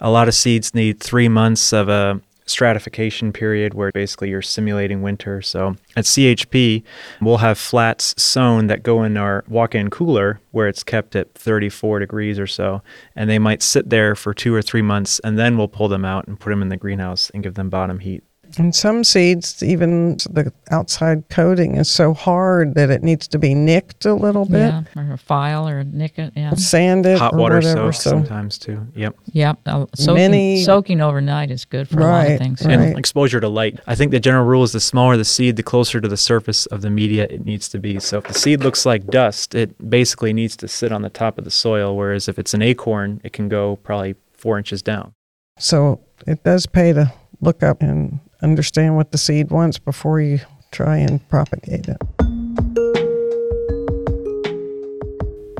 a 0.00 0.10
lot 0.10 0.28
of 0.28 0.34
seeds 0.34 0.74
need 0.74 1.00
three 1.00 1.28
months 1.28 1.72
of 1.72 1.88
a 1.88 2.20
stratification 2.46 3.32
period 3.32 3.74
where 3.74 3.90
basically 3.92 4.30
you're 4.30 4.40
simulating 4.40 5.02
winter. 5.02 5.42
So 5.42 5.76
at 5.96 6.04
CHP, 6.04 6.82
we'll 7.20 7.38
have 7.38 7.58
flats 7.58 8.14
sown 8.22 8.68
that 8.68 8.82
go 8.82 9.02
in 9.02 9.16
our 9.16 9.44
walk 9.48 9.74
in 9.74 9.90
cooler 9.90 10.40
where 10.52 10.68
it's 10.68 10.84
kept 10.84 11.16
at 11.16 11.34
34 11.34 11.98
degrees 11.98 12.38
or 12.38 12.46
so. 12.46 12.82
And 13.16 13.28
they 13.28 13.38
might 13.38 13.62
sit 13.62 13.90
there 13.90 14.14
for 14.14 14.32
two 14.32 14.54
or 14.54 14.62
three 14.62 14.82
months 14.82 15.18
and 15.20 15.38
then 15.38 15.58
we'll 15.58 15.68
pull 15.68 15.88
them 15.88 16.04
out 16.04 16.26
and 16.28 16.38
put 16.38 16.50
them 16.50 16.62
in 16.62 16.68
the 16.68 16.76
greenhouse 16.76 17.30
and 17.30 17.42
give 17.42 17.54
them 17.54 17.68
bottom 17.68 17.98
heat. 17.98 18.22
And 18.58 18.74
some 18.74 19.04
seeds, 19.04 19.62
even 19.62 20.16
the 20.30 20.52
outside 20.70 21.28
coating 21.28 21.76
is 21.76 21.90
so 21.90 22.14
hard 22.14 22.74
that 22.74 22.90
it 22.90 23.02
needs 23.02 23.28
to 23.28 23.38
be 23.38 23.54
nicked 23.54 24.04
a 24.06 24.14
little 24.14 24.46
bit, 24.46 24.72
Yeah, 24.72 24.82
or 24.96 25.12
a 25.12 25.18
file 25.18 25.68
or 25.68 25.84
nick 25.84 26.18
it. 26.18 26.32
Yeah. 26.34 26.54
sanded, 26.54 27.18
Hot 27.18 27.34
or 27.34 27.38
water 27.38 27.56
whatever. 27.56 27.92
soak 27.92 28.02
So 28.02 28.10
sometimes 28.10 28.56
too. 28.58 28.86
Yep. 28.94 29.14
Yep. 29.32 29.58
uh, 29.66 29.86
Soaking, 29.94 30.14
Many- 30.14 30.62
soaking 30.64 31.00
overnight 31.00 31.50
is 31.50 31.64
good 31.66 31.88
for 31.88 32.00
a 32.00 32.04
lot 32.04 32.24
of 32.24 32.30
Right, 32.30 32.38
things. 32.38 32.64
right. 32.64 32.78
And 32.78 32.98
exposure 32.98 33.40
to 33.40 33.48
light. 33.48 33.78
I 33.86 33.94
think 33.94 34.10
the 34.10 34.20
general 34.20 34.46
rule 34.46 34.62
is 34.62 34.72
the 34.72 34.80
smaller 34.80 35.16
the 35.16 35.24
seed, 35.24 35.56
the 35.56 35.62
closer 35.62 36.00
to 36.00 36.08
the 36.08 36.16
surface 36.16 36.64
of 36.66 36.80
the 36.82 36.90
media 36.90 37.24
it 37.28 37.44
needs 37.44 37.68
to 37.70 37.78
be. 37.78 37.98
So 38.00 38.18
if 38.18 38.24
the 38.24 38.34
seed 38.34 38.60
looks 38.62 38.86
like 38.86 39.06
dust, 39.08 39.54
it 39.54 39.90
basically 39.90 40.32
needs 40.32 40.56
to 40.56 40.68
sit 40.68 40.92
on 40.92 41.02
the 41.02 41.10
top 41.10 41.36
of 41.36 41.44
the 41.44 41.50
soil. 41.50 41.94
Whereas 41.96 42.26
if 42.28 42.38
it's 42.38 42.54
an 42.54 42.62
acorn, 42.62 43.20
it 43.22 43.32
can 43.32 43.48
go 43.48 43.76
probably 43.76 44.14
four 44.32 44.56
inches 44.56 44.80
down. 44.82 45.12
So 45.58 46.00
it 46.26 46.42
does 46.42 46.66
pay 46.66 46.92
to 46.94 47.12
look 47.40 47.62
up 47.62 47.82
and 47.82 48.20
understand 48.46 48.94
what 48.94 49.10
the 49.10 49.18
seed 49.18 49.50
wants 49.50 49.76
before 49.76 50.20
you 50.20 50.38
try 50.70 50.96
and 50.98 51.26
propagate 51.28 51.88
it. 51.88 52.00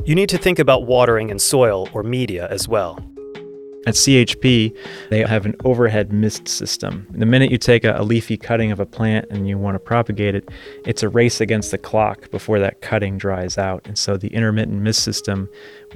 You 0.07 0.15
need 0.15 0.29
to 0.29 0.39
think 0.39 0.61
about 0.61 0.87
watering 0.87 1.33
and 1.33 1.43
soil 1.43 1.89
or 1.93 2.05
media 2.05 2.47
as 2.49 2.69
well. 2.69 3.05
At 3.87 3.95
CHP, 3.95 4.77
they 5.11 5.21
have 5.23 5.47
an 5.47 5.55
overhead 5.65 6.13
mist 6.13 6.49
system. 6.49 7.07
The 7.13 7.25
minute 7.25 7.53
you 7.53 7.59
take 7.59 7.85
a, 7.85 8.03
leafy 8.03 8.37
cutting 8.37 8.73
of 8.73 8.81
a 8.81 8.87
plant 8.87 9.27
and 9.31 9.49
you 9.49 9.57
want 9.59 9.77
to 9.77 9.79
propagate 9.79 10.35
it, 10.35 10.49
it's 10.85 11.03
a 11.05 11.09
race 11.09 11.41
against 11.41 11.71
the 11.71 11.79
clock 11.79 12.31
before 12.33 12.59
that 12.59 12.81
cutting 12.81 13.17
dries 13.17 13.57
out. 13.57 13.87
And 13.87 13.97
so 13.97 14.17
the 14.17 14.29
intermittent 14.29 14.83
mist 14.83 15.03
system, 15.05 15.49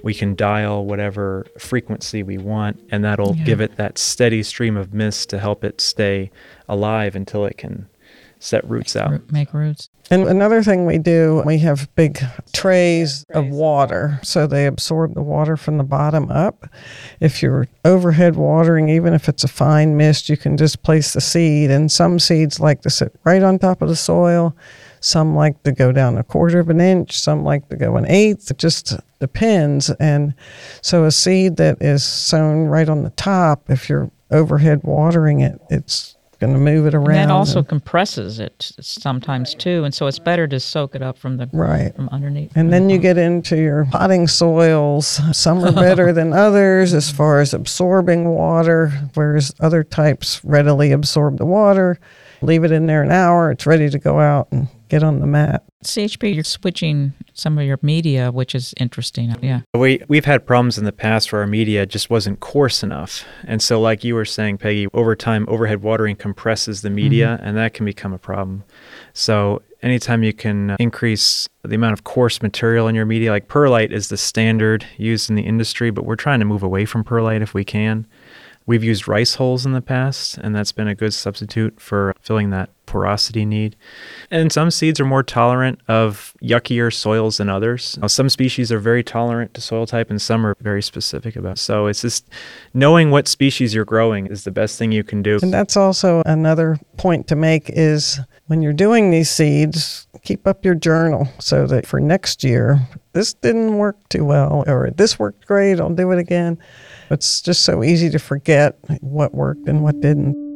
we 0.03 0.15
can 0.15 0.35
dial 0.37 0.85
whatever 0.87 1.47
frequency 1.59 2.23
we 2.23 2.39
want, 2.39 2.81
and 2.93 3.05
that'll 3.05 3.35
Yeah. 3.37 3.45
give 3.45 3.61
it 3.61 3.77
that 3.77 3.99
steady 3.99 4.43
stream 4.45 4.77
of 4.77 4.95
mist 4.95 5.29
to 5.31 5.39
help 5.41 5.65
it 5.65 5.81
stay 5.81 6.31
alive 6.69 7.17
until 7.17 7.45
it 7.45 7.59
can 7.59 7.87
set 8.39 8.67
roots 8.71 8.97
out. 8.97 9.11
Root- 9.11 9.33
Make 9.33 9.53
roots. 9.53 9.90
And 10.13 10.27
another 10.27 10.61
thing 10.61 10.87
we 10.87 10.99
do, 10.99 11.41
we 11.47 11.59
have 11.59 11.89
big 11.95 12.21
trays 12.53 13.25
of 13.31 13.47
water, 13.47 14.19
so 14.25 14.49
they 14.49 14.67
absorb 14.67 15.15
the 15.15 15.23
water 15.23 15.57
from 15.57 15.79
the 15.79 15.85
bottom 15.85 16.33
up. 16.33 16.69
If 17.21 17.43
you're 17.43 17.69
overhead 17.85 18.35
watering, 18.35 18.89
even 18.89 19.15
if 19.15 19.29
it's 19.29 19.45
a 19.45 19.49
fine 19.49 19.97
mist, 19.97 20.29
you 20.29 20.37
can 20.37 20.57
just 20.57 20.83
place 20.83 21.13
the 21.13 21.21
seed. 21.21 21.71
And 21.71 21.93
some 21.93 22.19
seeds 22.19 22.59
like 22.59 22.83
to 22.83 22.91
sit 22.91 23.15
right 23.23 23.41
on 23.41 23.61
top 23.61 23.83
of 23.83 23.89
the 23.89 23.95
soil. 23.95 24.57
Some 24.99 25.37
like 25.37 25.63
to 25.63 25.71
go 25.71 25.93
down 25.93 26.19
a 26.19 26.25
quarter 26.25 26.59
of 26.59 26.71
an 26.71 26.81
inch. 26.81 27.17
Some 27.17 27.45
like 27.45 27.69
to 27.69 27.77
go 27.77 27.97
an 27.97 28.05
eighth. 28.07 28.51
It 28.51 28.59
just 28.59 28.97
depends. 29.21 29.91
And 29.91 30.35
so 30.83 31.05
a 31.05 31.13
seed 31.13 31.57
that 31.59 31.81
is 31.81 32.03
sown 32.03 32.67
right 32.67 32.89
on 32.89 33.05
the 33.05 33.11
top, 33.11 33.71
if 33.71 33.89
you're 33.89 34.11
overhead 34.33 34.81
watering 34.83 35.41
it, 35.41 35.61
it's 35.71 36.17
going 36.41 36.55
to 36.55 36.59
move 36.59 36.87
it 36.87 36.95
around. 36.95 37.11
And 37.11 37.31
that 37.31 37.35
also 37.35 37.59
and- 37.59 37.69
compresses 37.69 38.41
it 38.41 38.73
sometimes 38.81 39.55
too, 39.55 39.85
and 39.85 39.95
so 39.95 40.07
it's 40.07 40.19
better 40.19 40.49
to 40.49 40.59
soak 40.59 40.95
it 40.95 41.03
up 41.03 41.19
from 41.19 41.37
the 41.37 41.49
right. 41.53 41.95
from 41.95 42.09
underneath. 42.09 42.53
And 42.57 42.73
then 42.73 42.91
you 42.91 42.99
get 42.99 43.19
into 43.19 43.57
your 43.57 43.85
potting 43.85 44.27
soils. 44.27 45.21
Some 45.33 45.65
are 45.65 45.73
better 45.73 46.13
than 46.15 46.33
others 46.33 46.95
as 46.95 47.11
far 47.11 47.41
as 47.41 47.53
absorbing 47.55 48.31
water, 48.31 48.89
whereas 49.15 49.55
other 49.61 49.85
types 49.85 50.43
readily 50.45 50.93
absorb 50.93 51.39
the 51.39 51.47
water. 51.47 52.01
Leave 52.43 52.65
it 52.65 52.73
in 52.73 52.87
there 52.87 53.03
an 53.03 53.11
hour, 53.11 53.51
it's 53.51 53.67
ready 53.67 53.89
to 53.91 53.99
go 53.99 54.19
out 54.21 54.49
and 54.51 54.69
get 54.89 55.03
on 55.03 55.21
the 55.21 55.27
mat. 55.27 55.63
CHP, 55.85 56.35
you're 56.35 56.45
switching 56.45 57.15
some 57.33 57.59
of 57.59 57.65
your 57.65 57.79
media, 57.81 58.31
which 58.31 58.55
is 58.55 58.75
interesting. 58.79 59.35
Yeah. 59.43 59.61
We 59.75 60.03
we've 60.09 60.25
had 60.27 60.47
problems 60.47 60.77
in 60.77 60.85
the 60.85 60.93
past 60.93 61.33
where 61.33 61.41
our 61.41 61.47
media 61.47 61.87
just 61.87 62.11
wasn't 62.11 62.41
coarse 62.41 62.83
enough, 62.83 63.25
and 63.45 63.63
so 63.63 63.81
like 63.81 64.05
you 64.05 64.15
were 64.15 64.27
saying, 64.27 64.59
Peggy, 64.59 64.89
over 64.93 65.17
time 65.17 65.47
overhead 65.49 65.83
watering 65.83 66.17
compresses 66.17 66.83
the 66.83 66.91
media, 66.91 67.39
and 67.43 67.57
that 67.57 67.73
can 67.73 67.87
become 67.87 68.13
a 68.13 68.19
problem. 68.19 68.65
So 69.15 69.63
anytime 69.83 70.23
you 70.23 70.33
can 70.33 70.71
uh, 70.71 70.77
increase 70.79 71.49
the 71.63 71.75
amount 71.75 71.95
of 71.95 72.05
coarse 72.05 72.43
material 72.43 72.89
in 72.89 72.95
your 72.95 73.07
media, 73.07 73.31
like 73.31 73.49
perlite 73.49 73.93
is 73.93 74.09
the 74.09 74.17
standard 74.17 74.87
used 74.97 75.31
in 75.31 75.37
the 75.37 75.43
industry, 75.43 75.91
but 75.91 76.05
we're 76.05 76.17
trying 76.17 76.41
to 76.41 76.47
move 76.47 76.63
away 76.63 76.85
from 76.85 77.05
perlite 77.05 77.43
if 77.43 77.55
we 77.55 77.65
can. 77.65 78.07
We've 78.67 78.85
used 78.85 79.09
rice 79.09 79.37
hulls 79.37 79.67
in 79.67 79.73
the 79.73 79.81
past, 79.81 80.39
and 80.39 80.55
that's 80.55 80.73
been 80.73 80.89
a 80.89 80.95
good 80.95 81.15
substitute 81.15 81.81
for 81.81 82.15
filling 82.21 82.51
that 82.51 82.71
porosity 82.91 83.45
need. 83.45 83.77
And 84.33 84.53
some 84.53 84.71
seeds 84.71 84.99
are 84.99 85.05
more 85.05 85.23
tolerant 85.23 85.81
of 85.87 86.35
yuckier 86.43 86.93
soils 86.93 87.37
than 87.37 87.49
others. 87.49 87.97
Now, 88.01 88.09
some 88.09 88.29
species 88.29 88.73
are 88.73 88.81
very 88.81 89.05
tolerant 89.05 89.55
to 89.55 89.61
soil 89.61 89.87
type, 89.87 90.11
and 90.11 90.21
some 90.21 90.45
are 90.45 90.57
very 90.61 90.83
specific 90.83 91.37
about. 91.37 91.59
So 91.59 91.87
it's 91.87 92.03
just 92.03 92.29
knowing 92.75 93.13
what 93.13 93.29
species 93.29 93.75
you're 93.75 93.85
growing 93.85 94.27
is 94.27 94.43
the 94.43 94.51
best 94.51 94.77
thing 94.77 94.91
you 94.91 95.05
can 95.05 95.23
do. 95.23 95.39
And 95.41 95.55
that's 95.55 95.77
also 95.77 96.23
another 96.27 96.81
point 96.97 97.29
to 97.29 97.37
make 97.37 97.71
is 97.71 98.19
when 98.49 98.61
you're 98.61 98.73
doing 98.73 99.13
these 99.13 99.31
seeds, 99.31 100.09
keep 100.25 100.45
up 100.45 100.65
your 100.65 100.75
journal 100.75 101.29
so 101.39 101.67
that 101.69 101.87
for 101.87 102.01
next 102.01 102.43
year, 102.43 102.81
this 103.13 103.35
didn't 103.35 103.79
work 103.79 103.97
too 104.09 104.25
well 104.25 104.65
or 104.67 104.91
this 104.91 105.17
worked 105.17 105.47
great, 105.47 105.79
I'll 105.79 105.91
do 105.91 106.11
it 106.11 106.19
again. 106.19 106.59
It's 107.09 107.41
just 107.41 107.63
so 107.63 107.85
easy 107.85 108.11
to 108.11 108.19
forget 108.19 108.77
what 109.01 109.33
worked 109.33 109.69
and 109.69 109.85
what 109.85 110.01
didn't. 110.01 110.50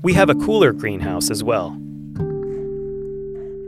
We 0.00 0.12
have 0.12 0.30
a 0.30 0.34
cooler 0.36 0.72
greenhouse 0.72 1.28
as 1.28 1.42
well. 1.42 1.76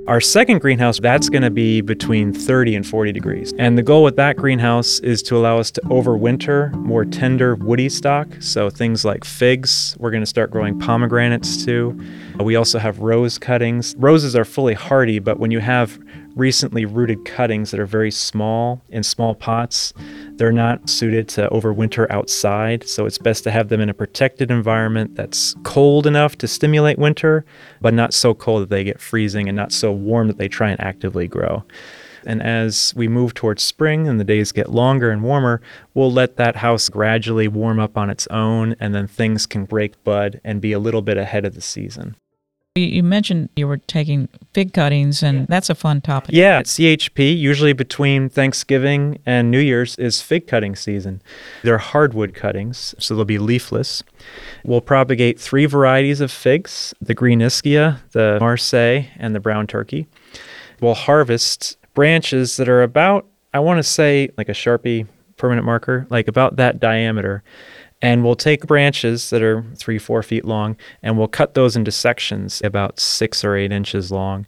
Our 0.06 0.20
second 0.20 0.60
greenhouse, 0.60 1.00
that's 1.00 1.28
going 1.28 1.42
to 1.42 1.50
be 1.50 1.80
between 1.80 2.32
30 2.32 2.76
and 2.76 2.86
40 2.86 3.12
degrees. 3.12 3.52
And 3.58 3.76
the 3.76 3.82
goal 3.82 4.04
with 4.04 4.16
that 4.16 4.36
greenhouse 4.36 5.00
is 5.00 5.22
to 5.24 5.36
allow 5.36 5.58
us 5.58 5.70
to 5.72 5.80
overwinter 5.82 6.72
more 6.74 7.04
tender 7.04 7.56
woody 7.56 7.88
stock. 7.88 8.28
So 8.40 8.70
things 8.70 9.04
like 9.04 9.24
figs, 9.24 9.96
we're 9.98 10.10
going 10.10 10.22
to 10.22 10.26
start 10.26 10.50
growing 10.50 10.78
pomegranates 10.78 11.64
too. 11.64 12.00
We 12.38 12.56
also 12.56 12.78
have 12.78 13.00
rose 13.00 13.36
cuttings. 13.38 13.96
Roses 13.98 14.34
are 14.34 14.44
fully 14.44 14.74
hardy, 14.74 15.18
but 15.18 15.38
when 15.38 15.50
you 15.50 15.60
have 15.60 15.98
recently 16.36 16.84
rooted 16.84 17.24
cuttings 17.24 17.70
that 17.70 17.80
are 17.80 17.86
very 17.86 18.10
small 18.10 18.82
in 18.90 19.02
small 19.02 19.34
pots, 19.34 19.92
they're 20.36 20.52
not 20.52 20.88
suited 20.88 21.28
to 21.28 21.48
overwinter 21.50 22.10
outside. 22.10 22.88
So 22.88 23.06
it's 23.06 23.18
best 23.18 23.44
to 23.44 23.50
have 23.50 23.68
them 23.68 23.80
in 23.80 23.88
a 23.88 23.94
protected 23.94 24.50
environment 24.50 25.14
that's 25.16 25.54
cold 25.62 26.06
enough 26.06 26.36
to 26.38 26.48
stimulate 26.48 26.98
winter, 26.98 27.44
but 27.80 27.94
not 27.94 28.14
so 28.14 28.34
cold 28.34 28.62
that 28.62 28.70
they 28.70 28.84
get 28.84 29.00
freezing 29.00 29.48
and 29.48 29.56
not 29.56 29.72
so 29.72 29.92
warm 29.92 30.28
that 30.28 30.38
they 30.38 30.48
try 30.48 30.70
and 30.70 30.80
actively 30.80 31.28
grow. 31.28 31.64
And 32.26 32.42
as 32.42 32.92
we 32.94 33.08
move 33.08 33.34
towards 33.34 33.62
spring 33.62 34.06
and 34.06 34.20
the 34.20 34.24
days 34.24 34.52
get 34.52 34.70
longer 34.70 35.10
and 35.10 35.22
warmer, 35.22 35.62
we'll 35.94 36.12
let 36.12 36.36
that 36.36 36.56
house 36.56 36.88
gradually 36.88 37.48
warm 37.48 37.80
up 37.80 37.96
on 37.96 38.10
its 38.10 38.26
own, 38.26 38.76
and 38.78 38.94
then 38.94 39.06
things 39.06 39.46
can 39.46 39.64
break 39.64 40.02
bud 40.04 40.40
and 40.44 40.60
be 40.60 40.72
a 40.72 40.78
little 40.78 41.02
bit 41.02 41.16
ahead 41.16 41.44
of 41.46 41.54
the 41.54 41.62
season. 41.62 42.16
You- 42.76 43.02
mentioned 43.02 43.48
you 43.56 43.66
were 43.66 43.78
taking 43.78 44.28
fig 44.54 44.72
cuttings, 44.72 45.24
and 45.24 45.48
that's 45.48 45.70
a 45.70 45.74
fun 45.74 46.00
topic. 46.00 46.32
Yeah, 46.32 46.62
CHP, 46.62 47.32
usually 47.36 47.72
between 47.72 48.28
Thanksgiving 48.28 49.18
and 49.26 49.50
New 49.50 49.58
Year's 49.58 49.96
is 49.98 50.22
fig 50.22 50.46
cutting 50.46 50.76
season. 50.76 51.20
They're 51.64 51.78
hardwood 51.78 52.32
cuttings, 52.32 52.94
so 52.96 53.16
they'll 53.16 53.24
be 53.24 53.38
leafless. 53.38 54.04
We'll 54.64 54.80
propagate 54.82 55.40
three 55.40 55.66
varieties 55.66 56.20
of 56.20 56.30
figs 56.30 56.94
the 57.00 57.12
green 57.12 57.40
ischia, 57.40 57.98
the 58.12 58.38
Marseille, 58.38 59.06
and 59.18 59.34
the 59.34 59.40
brown 59.40 59.66
turkey. 59.66 60.06
We'll 60.80 60.94
harvest 60.94 61.76
branches 61.94 62.56
that 62.56 62.68
are 62.68 62.84
about, 62.84 63.26
I 63.52 63.58
want 63.58 63.78
to 63.78 63.82
say, 63.82 64.30
like 64.38 64.48
a 64.48 64.52
Sharpie 64.52 65.08
permanent 65.36 65.66
marker, 65.66 66.06
like 66.08 66.28
about 66.28 66.54
that 66.56 66.78
diameter. 66.78 67.42
And 68.02 68.24
we'll 68.24 68.34
take 68.36 68.66
branches 68.66 69.28
that 69.30 69.42
are 69.42 69.64
three, 69.76 69.98
four 69.98 70.22
feet 70.22 70.44
long, 70.46 70.76
and 71.02 71.18
we'll 71.18 71.28
cut 71.28 71.54
those 71.54 71.76
into 71.76 71.90
sections 71.92 72.62
about 72.64 72.98
six 72.98 73.44
or 73.44 73.56
eight 73.56 73.72
inches 73.72 74.10
long. 74.10 74.46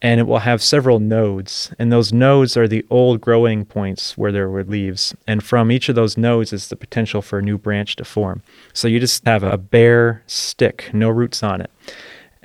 and 0.00 0.20
it 0.20 0.26
will 0.28 0.38
have 0.38 0.62
several 0.62 1.00
nodes. 1.00 1.72
And 1.78 1.90
those 1.90 2.12
nodes 2.12 2.56
are 2.56 2.68
the 2.68 2.86
old 2.88 3.20
growing 3.20 3.64
points 3.64 4.16
where 4.16 4.30
there 4.30 4.48
were 4.48 4.62
leaves. 4.64 5.14
And 5.26 5.42
from 5.42 5.72
each 5.72 5.88
of 5.88 5.96
those 5.96 6.16
nodes 6.16 6.52
is 6.52 6.68
the 6.68 6.76
potential 6.76 7.20
for 7.20 7.38
a 7.38 7.42
new 7.42 7.58
branch 7.58 7.96
to 7.96 8.04
form. 8.04 8.42
So 8.72 8.86
you 8.86 9.00
just 9.00 9.26
have 9.26 9.42
a 9.42 9.58
bare 9.58 10.22
stick, 10.26 10.90
no 10.92 11.08
roots 11.08 11.42
on 11.42 11.60
it. 11.60 11.70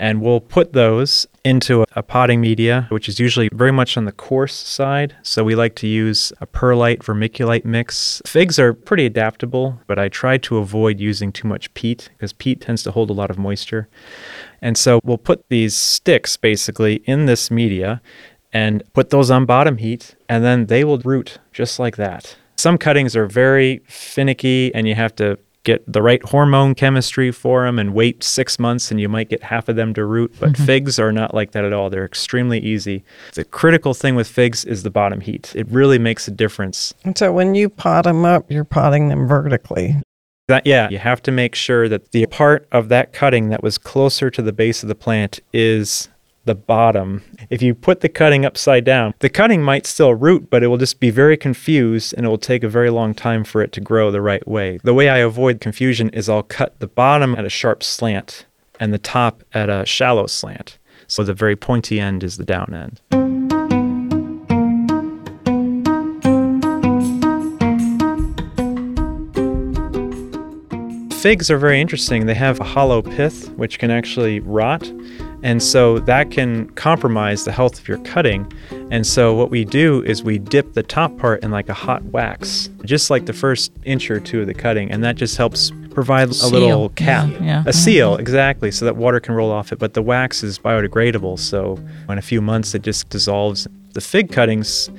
And 0.04 0.22
we'll 0.22 0.42
put 0.42 0.74
those 0.74 1.26
into 1.46 1.86
a 1.94 2.04
potting 2.04 2.42
media, 2.42 2.88
which 2.90 3.08
is 3.08 3.22
usually 3.22 3.48
very 3.54 3.72
much 3.72 3.96
on 3.96 4.04
the 4.04 4.12
coarse 4.12 4.54
side. 4.54 5.16
So 5.24 5.46
we 5.46 5.56
like 5.56 5.76
to 5.76 5.88
use 5.88 6.34
a 6.42 6.46
perlite 6.46 7.00
vermiculite 7.00 7.64
mix. 7.64 8.22
Figs 8.26 8.60
are 8.60 8.74
pretty 8.74 9.06
adaptable, 9.06 9.80
but 9.88 9.98
I 9.98 10.10
try 10.10 10.38
to 10.40 10.58
avoid 10.58 11.00
using 11.00 11.32
too 11.32 11.48
much 11.48 11.74
peat 11.74 12.10
because 12.10 12.34
peat 12.34 12.60
tends 12.60 12.84
to 12.84 12.92
hold 12.92 13.12
a 13.12 13.14
lot 13.14 13.30
of 13.30 13.38
moisture. 13.38 13.88
And 14.62 14.78
so 14.78 15.00
we'll 15.06 15.18
put 15.18 15.48
these 15.48 15.74
sticks 15.74 16.36
basically 16.36 16.96
in 17.06 17.26
this 17.26 17.50
media 17.50 18.02
and 18.52 18.84
put 18.92 19.10
those 19.10 19.32
on 19.32 19.46
bottom 19.46 19.78
heat, 19.78 20.16
and 20.28 20.44
then 20.44 20.66
they 20.66 20.84
will 20.84 20.98
root 20.98 21.40
just 21.54 21.80
like 21.80 21.96
that. 21.96 22.36
Some 22.58 22.78
cuttings 22.78 23.16
are 23.16 23.26
very 23.26 23.82
finicky, 23.88 24.76
and 24.76 24.86
you 24.86 24.96
have 24.96 25.16
to 25.16 25.40
get 25.64 25.84
the 25.92 26.02
right 26.02 26.22
hormone 26.24 26.76
chemistry 26.76 27.32
for 27.32 27.66
them 27.66 27.80
and 27.80 27.94
wait 27.94 28.24
six 28.24 28.60
months 28.60 28.92
and 28.92 29.00
you 29.00 29.08
might 29.08 29.30
get 29.30 29.44
half 29.44 29.70
of 29.70 29.76
them 29.76 29.94
to 29.94 30.06
root. 30.06 30.34
But 30.40 30.52
mm-hmm. 30.52 30.66
figs 30.66 31.00
are 31.00 31.12
not 31.12 31.34
like 31.34 31.52
that 31.52 31.64
at 31.64 31.74
all. 31.74 31.90
They're 31.90 32.06
extremely 32.06 32.60
easy. 32.60 33.04
The 33.34 33.46
critical 33.46 33.94
thing 33.94 34.16
with 34.16 34.28
figs 34.28 34.66
is 34.66 34.84
the 34.84 34.90
bottom 34.90 35.22
heat. 35.22 35.54
It 35.56 35.68
really 35.70 36.00
makes 36.00 36.28
a 36.28 36.32
difference. 36.32 36.94
And 37.04 37.18
so 37.18 37.32
when 37.32 37.56
you 37.56 37.70
pot 37.70 38.04
them 38.04 38.26
up, 38.26 38.52
you're 38.52 38.66
potting 38.66 39.08
them 39.08 39.28
vertically. 39.28 39.96
That, 40.50 40.68
yeah, 40.68 40.90
you 40.90 40.98
have 40.98 41.24
to 41.24 41.32
make 41.32 41.56
sure 41.56 41.88
that 41.88 42.12
the 42.12 42.26
part 42.26 42.68
of 42.74 42.90
that 42.90 43.14
cutting 43.14 43.48
that 43.50 43.64
was 43.64 43.78
closer 43.78 44.30
to 44.30 44.42
the 44.42 44.52
base 44.52 44.84
of 44.84 44.90
the 44.90 44.96
plant 44.96 45.40
is 45.54 46.10
the 46.46 46.56
bottom. 46.56 47.24
If 47.50 47.62
you 47.62 47.74
put 47.74 48.02
the 48.02 48.10
cutting 48.10 48.46
upside 48.46 48.84
down, 48.84 49.14
the 49.20 49.30
cutting 49.30 49.62
might 49.62 49.86
still 49.86 50.14
root, 50.14 50.50
but 50.50 50.64
it 50.64 50.68
will 50.68 50.78
just 50.78 51.00
be 51.00 51.10
very 51.10 51.38
confused 51.38 52.14
and 52.16 52.26
it 52.26 52.30
will 52.30 52.38
take 52.38 52.64
a 52.64 52.70
very 52.70 52.90
long 52.90 53.14
time 53.14 53.44
for 53.44 53.62
it 53.62 53.72
to 53.74 53.82
grow 53.82 54.12
the 54.12 54.22
right 54.22 54.46
way. 54.48 54.80
The 54.84 54.94
way 54.94 55.10
I 55.10 55.20
avoid 55.20 55.62
confusion 55.62 56.10
is 56.10 56.28
I'll 56.28 56.44
cut 56.44 56.80
the 56.80 56.88
bottom 56.88 57.36
at 57.36 57.46
a 57.46 57.50
sharp 57.50 57.84
slant 57.84 58.46
and 58.80 58.94
the 58.94 58.98
top 58.98 59.44
at 59.54 59.70
a 59.70 59.86
shallow 59.86 60.28
slant. 60.28 60.78
So 61.08 61.24
the 61.24 61.34
very 61.34 61.56
pointy 61.56 62.00
end 62.00 62.24
is 62.24 62.38
the 62.38 62.46
down 62.46 62.74
end. 62.74 63.02
Figs 71.24 71.50
are 71.50 71.58
very 71.58 71.80
interesting. 71.80 72.26
They 72.26 72.34
have 72.34 72.60
a 72.60 72.66
hollow 72.66 73.02
pith, 73.02 73.50
which 73.52 73.80
can 73.80 73.90
actually 73.90 74.42
rot. 74.42 74.92
And 75.44 75.62
so 75.62 76.00
that 76.00 76.32
can 76.32 76.70
compromise 76.72 77.44
the 77.44 77.52
health 77.52 77.78
of 77.80 77.88
your 77.88 77.98
cutting. 78.00 78.52
And 78.90 79.06
so 79.06 79.36
what 79.36 79.50
we 79.50 79.66
do 79.66 80.02
is 80.04 80.24
we 80.24 80.40
dip 80.40 80.74
the 80.74 80.84
top 80.84 81.18
part 81.18 81.44
in 81.44 81.52
like 81.52 81.68
a 81.68 81.74
hot 81.74 82.02
wax, 82.06 82.70
just 82.86 83.10
like 83.10 83.26
the 83.26 83.34
first 83.34 83.72
inch 83.84 84.10
or 84.10 84.20
two 84.20 84.42
of 84.42 84.48
the 84.48 84.54
cutting. 84.54 84.90
And 84.90 85.04
that 85.04 85.16
just 85.16 85.36
helps 85.36 85.72
provide 85.92 86.30
a 86.30 86.48
little 86.48 86.90
cap, 86.90 87.30
yeah, 87.30 87.44
yeah. 87.44 87.60
a 87.60 87.64
mm-hmm. 87.66 87.72
seal, 87.72 88.16
exactly, 88.16 88.72
so 88.72 88.86
that 88.86 88.96
water 88.96 89.20
can 89.20 89.36
roll 89.36 89.52
off 89.52 89.72
it. 89.72 89.80
But 89.80 89.94
the 89.94 90.02
wax 90.02 90.44
is 90.44 90.58
biodegradable. 90.58 91.38
So 91.38 91.78
in 92.10 92.18
a 92.18 92.22
few 92.22 92.42
months, 92.42 92.74
it 92.74 92.82
just 92.82 93.10
dissolves. 93.10 93.68
The 93.94 94.02
fig 94.02 94.32
cuttings, 94.32 94.90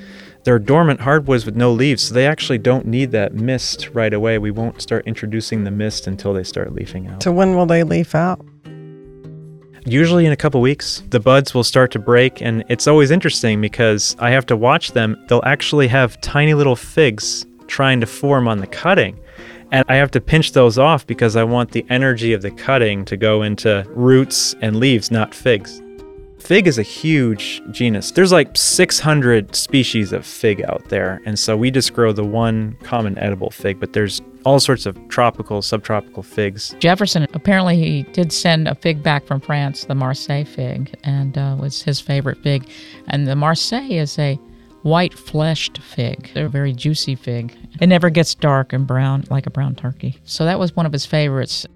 they're 0.44 0.58
dormant 0.58 1.00
hardwoods 1.00 1.46
with 1.46 1.56
no 1.56 1.72
leaves, 1.72 2.04
so 2.04 2.14
they 2.14 2.26
actually 2.26 2.58
don't 2.58 2.86
need 2.86 3.10
that 3.12 3.34
mist 3.34 3.90
right 3.92 4.12
away. 4.12 4.38
We 4.38 4.50
won't 4.50 4.80
start 4.80 5.06
introducing 5.06 5.64
the 5.64 5.70
mist 5.70 6.06
until 6.06 6.32
they 6.32 6.44
start 6.44 6.74
leafing 6.74 7.08
out. 7.08 7.22
So 7.22 7.32
when 7.32 7.56
will 7.56 7.66
they 7.66 7.82
leaf 7.82 8.14
out? 8.14 8.44
Usually 9.86 10.24
in 10.24 10.32
a 10.32 10.36
couple 10.36 10.62
weeks, 10.62 11.02
the 11.10 11.20
buds 11.20 11.52
will 11.52 11.62
start 11.62 11.90
to 11.92 11.98
break, 11.98 12.40
and 12.40 12.64
it's 12.70 12.86
always 12.86 13.10
interesting 13.10 13.60
because 13.60 14.16
I 14.18 14.30
have 14.30 14.46
to 14.46 14.56
watch 14.56 14.92
them. 14.92 15.22
They'll 15.28 15.42
actually 15.44 15.88
have 15.88 16.18
tiny 16.22 16.54
little 16.54 16.74
figs 16.74 17.44
trying 17.66 18.00
to 18.00 18.06
form 18.06 18.48
on 18.48 18.58
the 18.58 18.66
cutting. 18.66 19.20
And 19.72 19.84
I 19.88 19.96
have 19.96 20.10
to 20.12 20.22
pinch 20.22 20.52
those 20.52 20.78
off 20.78 21.06
because 21.06 21.36
I 21.36 21.44
want 21.44 21.72
the 21.72 21.84
energy 21.90 22.32
of 22.32 22.40
the 22.40 22.50
cutting 22.50 23.04
to 23.04 23.16
go 23.18 23.42
into 23.42 23.84
roots 23.90 24.54
and 24.62 24.76
leaves, 24.76 25.10
not 25.10 25.34
figs. 25.34 25.82
Fig 26.38 26.66
is 26.66 26.78
a 26.78 26.82
huge 26.82 27.60
genus. 27.70 28.10
There's 28.10 28.32
like 28.32 28.56
600 28.56 29.54
species 29.54 30.12
of 30.14 30.24
fig 30.24 30.62
out 30.62 30.88
there, 30.88 31.20
and 31.26 31.38
so 31.38 31.58
we 31.58 31.70
just 31.70 31.92
grow 31.92 32.12
the 32.12 32.24
one 32.24 32.76
common 32.82 33.18
edible 33.18 33.50
fig, 33.50 33.80
but 33.80 33.92
there's 33.92 34.22
all 34.44 34.60
sorts 34.60 34.86
of 34.86 34.96
tropical, 35.08 35.62
subtropical 35.62 36.22
figs. 36.22 36.74
Jefferson 36.78 37.26
apparently 37.34 37.76
he 37.76 38.02
did 38.12 38.32
send 38.32 38.68
a 38.68 38.74
fig 38.74 39.02
back 39.02 39.26
from 39.26 39.40
France, 39.40 39.84
the 39.84 39.94
Marseille 39.94 40.44
fig, 40.44 40.94
and 41.02 41.36
uh, 41.36 41.56
was 41.58 41.82
his 41.82 42.00
favorite 42.00 42.38
fig. 42.42 42.68
And 43.08 43.26
the 43.26 43.36
Marseille 43.36 43.90
is 43.90 44.18
a 44.18 44.38
white 44.82 45.14
fleshed 45.14 45.78
fig. 45.78 46.30
They're 46.34 46.46
a 46.46 46.50
very 46.50 46.72
juicy 46.72 47.14
fig. 47.14 47.56
It 47.80 47.86
never 47.86 48.10
gets 48.10 48.34
dark 48.34 48.72
and 48.72 48.86
brown 48.86 49.24
like 49.30 49.46
a 49.46 49.50
brown 49.50 49.74
turkey. 49.74 50.18
So 50.24 50.44
that 50.44 50.58
was 50.58 50.76
one 50.76 50.84
of 50.84 50.92
his 50.92 51.06
favorites. 51.06 51.66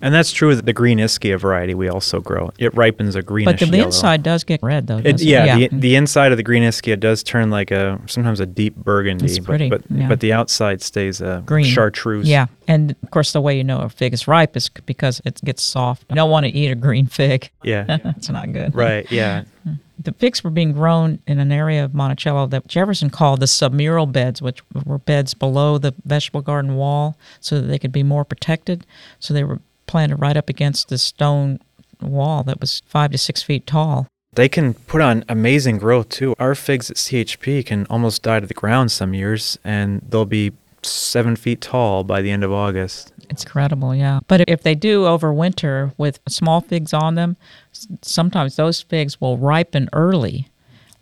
And 0.00 0.12
that's 0.12 0.30
true 0.30 0.48
with 0.48 0.66
the 0.66 0.72
green 0.74 0.98
Ischia 0.98 1.38
variety 1.38 1.74
we 1.74 1.88
also 1.88 2.20
grow. 2.20 2.50
It 2.58 2.74
ripens 2.76 3.14
a 3.14 3.22
greenish 3.22 3.60
But 3.60 3.70
the, 3.70 3.80
inside 3.80 4.22
does 4.22 4.44
get 4.44 4.62
red, 4.62 4.86
though. 4.86 4.98
It, 4.98 5.22
yeah, 5.22 5.56
yeah. 5.56 5.68
The, 5.68 5.78
the 5.78 5.96
inside 5.96 6.32
of 6.32 6.36
the 6.36 6.42
green 6.42 6.62
Ischia 6.62 7.00
does 7.00 7.22
turn 7.22 7.50
like 7.50 7.70
a 7.70 7.98
sometimes 8.06 8.40
a 8.40 8.46
deep 8.46 8.76
burgundy. 8.76 9.24
It's 9.24 9.38
pretty, 9.38 9.70
but 9.70 9.76
but, 9.88 9.90
yeah. 9.90 10.08
but 10.08 10.20
the 10.20 10.32
outside 10.32 10.82
stays 10.82 11.20
a 11.20 11.42
green 11.46 11.64
chartreuse. 11.64 12.28
Yeah, 12.28 12.46
and 12.68 12.94
of 13.02 13.10
course 13.10 13.32
the 13.32 13.40
way 13.40 13.56
you 13.56 13.64
know 13.64 13.80
a 13.80 13.88
fig 13.88 14.12
is 14.12 14.28
ripe 14.28 14.56
is 14.56 14.68
because 14.68 15.20
it 15.24 15.40
gets 15.44 15.62
soft. 15.62 16.04
You 16.10 16.16
don't 16.16 16.30
want 16.30 16.46
to 16.46 16.52
eat 16.52 16.70
a 16.70 16.74
green 16.74 17.06
fig. 17.06 17.50
Yeah, 17.62 17.84
it's 18.16 18.28
not 18.28 18.52
good. 18.52 18.74
Right. 18.74 19.10
Yeah. 19.10 19.44
The 19.98 20.12
figs 20.12 20.44
were 20.44 20.50
being 20.50 20.72
grown 20.72 21.20
in 21.26 21.40
an 21.40 21.50
area 21.50 21.82
of 21.82 21.94
Monticello 21.94 22.46
that 22.48 22.68
Jefferson 22.68 23.08
called 23.08 23.40
the 23.40 23.46
submural 23.46 24.12
beds, 24.12 24.42
which 24.42 24.62
were 24.84 24.98
beds 24.98 25.32
below 25.32 25.78
the 25.78 25.94
vegetable 26.04 26.42
garden 26.42 26.76
wall 26.76 27.16
so 27.40 27.60
that 27.60 27.66
they 27.66 27.78
could 27.78 27.92
be 27.92 28.02
more 28.02 28.24
protected. 28.24 28.86
So 29.18 29.32
they 29.32 29.42
were 29.42 29.58
planted 29.86 30.16
right 30.16 30.36
up 30.36 30.48
against 30.48 30.88
the 30.88 30.98
stone 30.98 31.58
wall 32.00 32.42
that 32.44 32.60
was 32.60 32.82
five 32.86 33.12
to 33.12 33.18
six 33.18 33.42
feet 33.42 33.66
tall. 33.66 34.06
They 34.34 34.48
can 34.48 34.74
put 34.74 35.00
on 35.00 35.24
amazing 35.28 35.78
growth 35.78 36.10
too. 36.10 36.34
Our 36.38 36.54
figs 36.54 36.90
at 36.90 36.96
CHP 36.96 37.64
can 37.64 37.86
almost 37.86 38.22
die 38.22 38.40
to 38.40 38.46
the 38.46 38.54
ground 38.54 38.92
some 38.92 39.14
years, 39.14 39.58
and 39.64 40.02
they'll 40.06 40.26
be 40.26 40.52
seven 40.82 41.36
feet 41.36 41.60
tall 41.60 42.04
by 42.04 42.20
the 42.22 42.30
end 42.30 42.44
of 42.44 42.52
August. 42.52 43.12
It's 43.30 43.44
incredible, 43.44 43.94
yeah. 43.94 44.20
But 44.28 44.48
if 44.48 44.62
they 44.62 44.74
do 44.74 45.04
overwinter 45.04 45.92
with 45.96 46.20
small 46.28 46.60
figs 46.60 46.92
on 46.92 47.14
them, 47.14 47.36
sometimes 48.02 48.56
those 48.56 48.82
figs 48.82 49.20
will 49.20 49.38
ripen 49.38 49.88
early, 49.92 50.48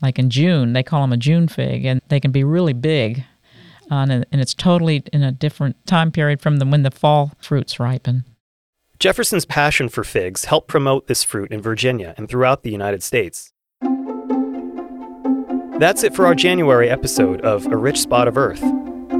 like 0.00 0.18
in 0.18 0.30
June. 0.30 0.72
They 0.72 0.82
call 0.82 1.02
them 1.02 1.12
a 1.12 1.16
June 1.16 1.48
fig, 1.48 1.84
and 1.84 2.00
they 2.08 2.20
can 2.20 2.30
be 2.30 2.44
really 2.44 2.72
big. 2.72 3.24
Uh, 3.90 4.06
and, 4.08 4.26
and 4.32 4.40
it's 4.40 4.54
totally 4.54 5.02
in 5.12 5.22
a 5.22 5.32
different 5.32 5.76
time 5.86 6.10
period 6.10 6.40
from 6.40 6.58
the, 6.58 6.66
when 6.66 6.82
the 6.82 6.90
fall 6.90 7.32
fruits 7.40 7.78
ripen. 7.78 8.24
Jefferson's 8.98 9.44
passion 9.44 9.88
for 9.88 10.04
figs 10.04 10.46
helped 10.46 10.68
promote 10.68 11.06
this 11.08 11.24
fruit 11.24 11.50
in 11.50 11.60
Virginia 11.60 12.14
and 12.16 12.28
throughout 12.28 12.62
the 12.62 12.70
United 12.70 13.02
States. 13.02 13.52
That's 15.78 16.04
it 16.04 16.14
for 16.14 16.24
our 16.26 16.34
January 16.34 16.88
episode 16.88 17.40
of 17.40 17.66
A 17.66 17.76
Rich 17.76 18.00
Spot 18.00 18.28
of 18.28 18.38
Earth. 18.38 18.62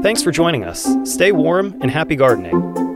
Thanks 0.03 0.23
for 0.23 0.31
joining 0.31 0.65
us. 0.65 0.87
Stay 1.05 1.33
warm 1.33 1.77
and 1.81 1.91
happy 1.91 2.15
gardening. 2.15 2.94